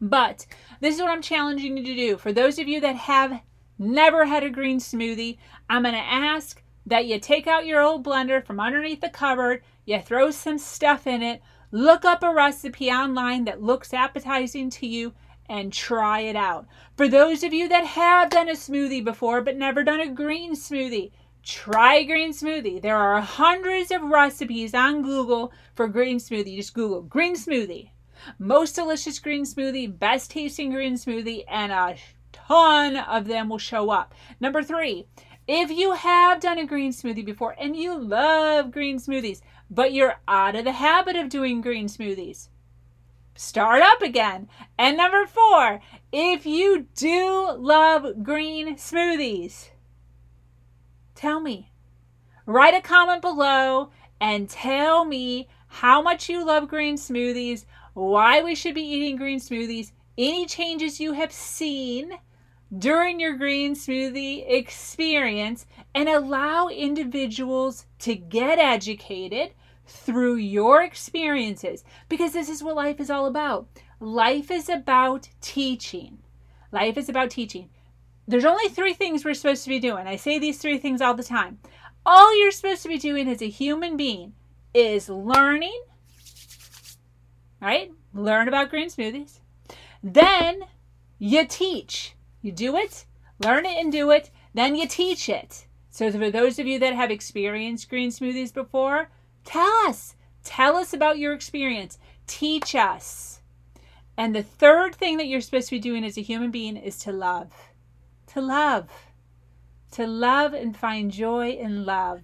But 0.00 0.46
this 0.80 0.94
is 0.94 1.00
what 1.00 1.10
I'm 1.10 1.22
challenging 1.22 1.76
you 1.76 1.84
to 1.84 1.94
do. 1.94 2.16
For 2.16 2.32
those 2.32 2.58
of 2.58 2.68
you 2.68 2.80
that 2.80 2.96
have 2.96 3.40
never 3.78 4.24
had 4.26 4.44
a 4.44 4.50
green 4.50 4.78
smoothie, 4.78 5.38
I'm 5.68 5.82
going 5.82 5.94
to 5.94 6.00
ask 6.00 6.62
that 6.86 7.06
you 7.06 7.18
take 7.18 7.46
out 7.46 7.66
your 7.66 7.82
old 7.82 8.04
blender 8.04 8.44
from 8.44 8.60
underneath 8.60 9.00
the 9.00 9.08
cupboard, 9.08 9.62
you 9.84 10.00
throw 10.00 10.30
some 10.30 10.58
stuff 10.58 11.06
in 11.06 11.22
it, 11.22 11.42
look 11.72 12.04
up 12.04 12.22
a 12.22 12.32
recipe 12.32 12.90
online 12.90 13.44
that 13.44 13.62
looks 13.62 13.92
appetizing 13.92 14.70
to 14.70 14.86
you, 14.86 15.12
and 15.48 15.72
try 15.72 16.20
it 16.20 16.36
out. 16.36 16.66
For 16.96 17.08
those 17.08 17.42
of 17.42 17.52
you 17.52 17.68
that 17.68 17.84
have 17.84 18.30
done 18.30 18.48
a 18.48 18.52
smoothie 18.52 19.04
before 19.04 19.40
but 19.40 19.56
never 19.56 19.84
done 19.84 20.00
a 20.00 20.08
green 20.08 20.54
smoothie, 20.54 21.12
try 21.42 22.02
green 22.02 22.32
smoothie. 22.32 22.80
There 22.82 22.96
are 22.96 23.20
hundreds 23.20 23.90
of 23.90 24.02
recipes 24.02 24.74
on 24.74 25.02
Google 25.02 25.52
for 25.74 25.88
green 25.88 26.18
smoothie. 26.18 26.56
Just 26.56 26.74
Google 26.74 27.02
green 27.02 27.34
smoothie. 27.34 27.90
Most 28.38 28.74
delicious 28.74 29.18
green 29.18 29.44
smoothie, 29.44 29.98
best 29.98 30.30
tasting 30.30 30.70
green 30.72 30.94
smoothie, 30.94 31.44
and 31.48 31.70
a 31.70 31.96
ton 32.32 32.96
of 32.96 33.26
them 33.26 33.48
will 33.48 33.58
show 33.58 33.90
up. 33.90 34.14
Number 34.40 34.62
three, 34.62 35.06
if 35.46 35.70
you 35.70 35.92
have 35.92 36.40
done 36.40 36.58
a 36.58 36.66
green 36.66 36.90
smoothie 36.92 37.24
before 37.24 37.54
and 37.58 37.76
you 37.76 37.96
love 37.96 38.72
green 38.72 38.98
smoothies, 38.98 39.42
but 39.70 39.92
you're 39.92 40.16
out 40.26 40.56
of 40.56 40.64
the 40.64 40.72
habit 40.72 41.14
of 41.14 41.28
doing 41.28 41.60
green 41.60 41.86
smoothies, 41.86 42.48
start 43.36 43.82
up 43.82 44.02
again. 44.02 44.48
And 44.78 44.96
number 44.96 45.26
four, 45.26 45.80
if 46.12 46.46
you 46.46 46.86
do 46.94 47.52
love 47.56 48.22
green 48.22 48.76
smoothies, 48.76 49.70
tell 51.14 51.40
me. 51.40 51.72
Write 52.46 52.74
a 52.74 52.80
comment 52.80 53.22
below 53.22 53.90
and 54.20 54.48
tell 54.48 55.04
me 55.04 55.48
how 55.68 56.00
much 56.00 56.28
you 56.28 56.44
love 56.44 56.68
green 56.68 56.96
smoothies, 56.96 57.64
why 57.94 58.42
we 58.42 58.54
should 58.54 58.74
be 58.74 58.82
eating 58.82 59.16
green 59.16 59.40
smoothies, 59.40 59.92
any 60.16 60.46
changes 60.46 61.00
you 61.00 61.12
have 61.12 61.32
seen 61.32 62.12
during 62.76 63.20
your 63.20 63.36
green 63.36 63.74
smoothie 63.74 64.44
experience, 64.48 65.66
and 65.94 66.08
allow 66.08 66.68
individuals 66.68 67.86
to 67.98 68.14
get 68.14 68.58
educated 68.58 69.52
through 69.86 70.36
your 70.36 70.82
experiences 70.82 71.84
because 72.08 72.32
this 72.32 72.48
is 72.48 72.62
what 72.62 72.76
life 72.76 73.00
is 73.00 73.10
all 73.10 73.26
about. 73.26 73.68
Life 74.00 74.50
is 74.50 74.68
about 74.68 75.28
teaching. 75.40 76.18
Life 76.72 76.96
is 76.96 77.08
about 77.08 77.30
teaching. 77.30 77.70
There's 78.28 78.44
only 78.44 78.68
three 78.68 78.92
things 78.92 79.24
we're 79.24 79.34
supposed 79.34 79.62
to 79.64 79.70
be 79.70 79.78
doing. 79.78 80.06
I 80.06 80.16
say 80.16 80.38
these 80.38 80.58
three 80.58 80.78
things 80.78 81.00
all 81.00 81.14
the 81.14 81.22
time. 81.22 81.58
All 82.04 82.38
you're 82.38 82.50
supposed 82.50 82.82
to 82.82 82.88
be 82.88 82.98
doing 82.98 83.28
as 83.28 83.40
a 83.40 83.48
human 83.48 83.96
being 83.96 84.34
is 84.74 85.08
learning, 85.08 85.80
right? 87.60 87.92
Learn 88.12 88.48
about 88.48 88.70
green 88.70 88.88
smoothies. 88.88 89.38
Then 90.02 90.62
you 91.18 91.46
teach. 91.46 92.14
You 92.42 92.52
do 92.52 92.76
it, 92.76 93.06
learn 93.38 93.64
it, 93.66 93.78
and 93.78 93.90
do 93.90 94.10
it. 94.10 94.30
Then 94.54 94.76
you 94.76 94.86
teach 94.86 95.28
it. 95.28 95.66
So, 95.90 96.10
for 96.12 96.30
those 96.30 96.58
of 96.58 96.66
you 96.66 96.78
that 96.78 96.94
have 96.94 97.10
experienced 97.10 97.88
green 97.88 98.10
smoothies 98.10 98.52
before, 98.52 99.10
Tell 99.46 99.72
us. 99.86 100.14
Tell 100.44 100.76
us 100.76 100.92
about 100.92 101.18
your 101.18 101.32
experience. 101.32 101.98
Teach 102.26 102.74
us. 102.74 103.40
And 104.18 104.34
the 104.34 104.42
third 104.42 104.94
thing 104.94 105.16
that 105.16 105.26
you're 105.26 105.40
supposed 105.40 105.68
to 105.68 105.76
be 105.76 105.80
doing 105.80 106.04
as 106.04 106.18
a 106.18 106.22
human 106.22 106.50
being 106.50 106.76
is 106.76 106.98
to 106.98 107.12
love. 107.12 107.52
To 108.28 108.42
love. 108.42 108.90
To 109.92 110.06
love 110.06 110.52
and 110.52 110.76
find 110.76 111.10
joy 111.10 111.52
in 111.52 111.86
love. 111.86 112.22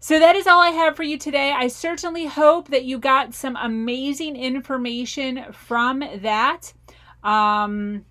So 0.00 0.18
that 0.18 0.36
is 0.36 0.46
all 0.46 0.62
I 0.62 0.70
have 0.70 0.96
for 0.96 1.02
you 1.02 1.18
today. 1.18 1.52
I 1.52 1.68
certainly 1.68 2.26
hope 2.26 2.68
that 2.68 2.84
you 2.84 2.98
got 2.98 3.34
some 3.34 3.56
amazing 3.56 4.36
information 4.36 5.52
from 5.52 6.00
that. 6.22 6.72
Um, 7.24 8.04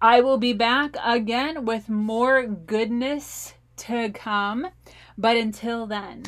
I 0.00 0.20
will 0.20 0.38
be 0.38 0.52
back 0.52 0.96
again 1.02 1.64
with 1.64 1.88
more 1.88 2.46
goodness 2.46 3.54
to 3.78 4.10
come. 4.10 4.68
But 5.16 5.36
until 5.36 5.86
then, 5.86 6.22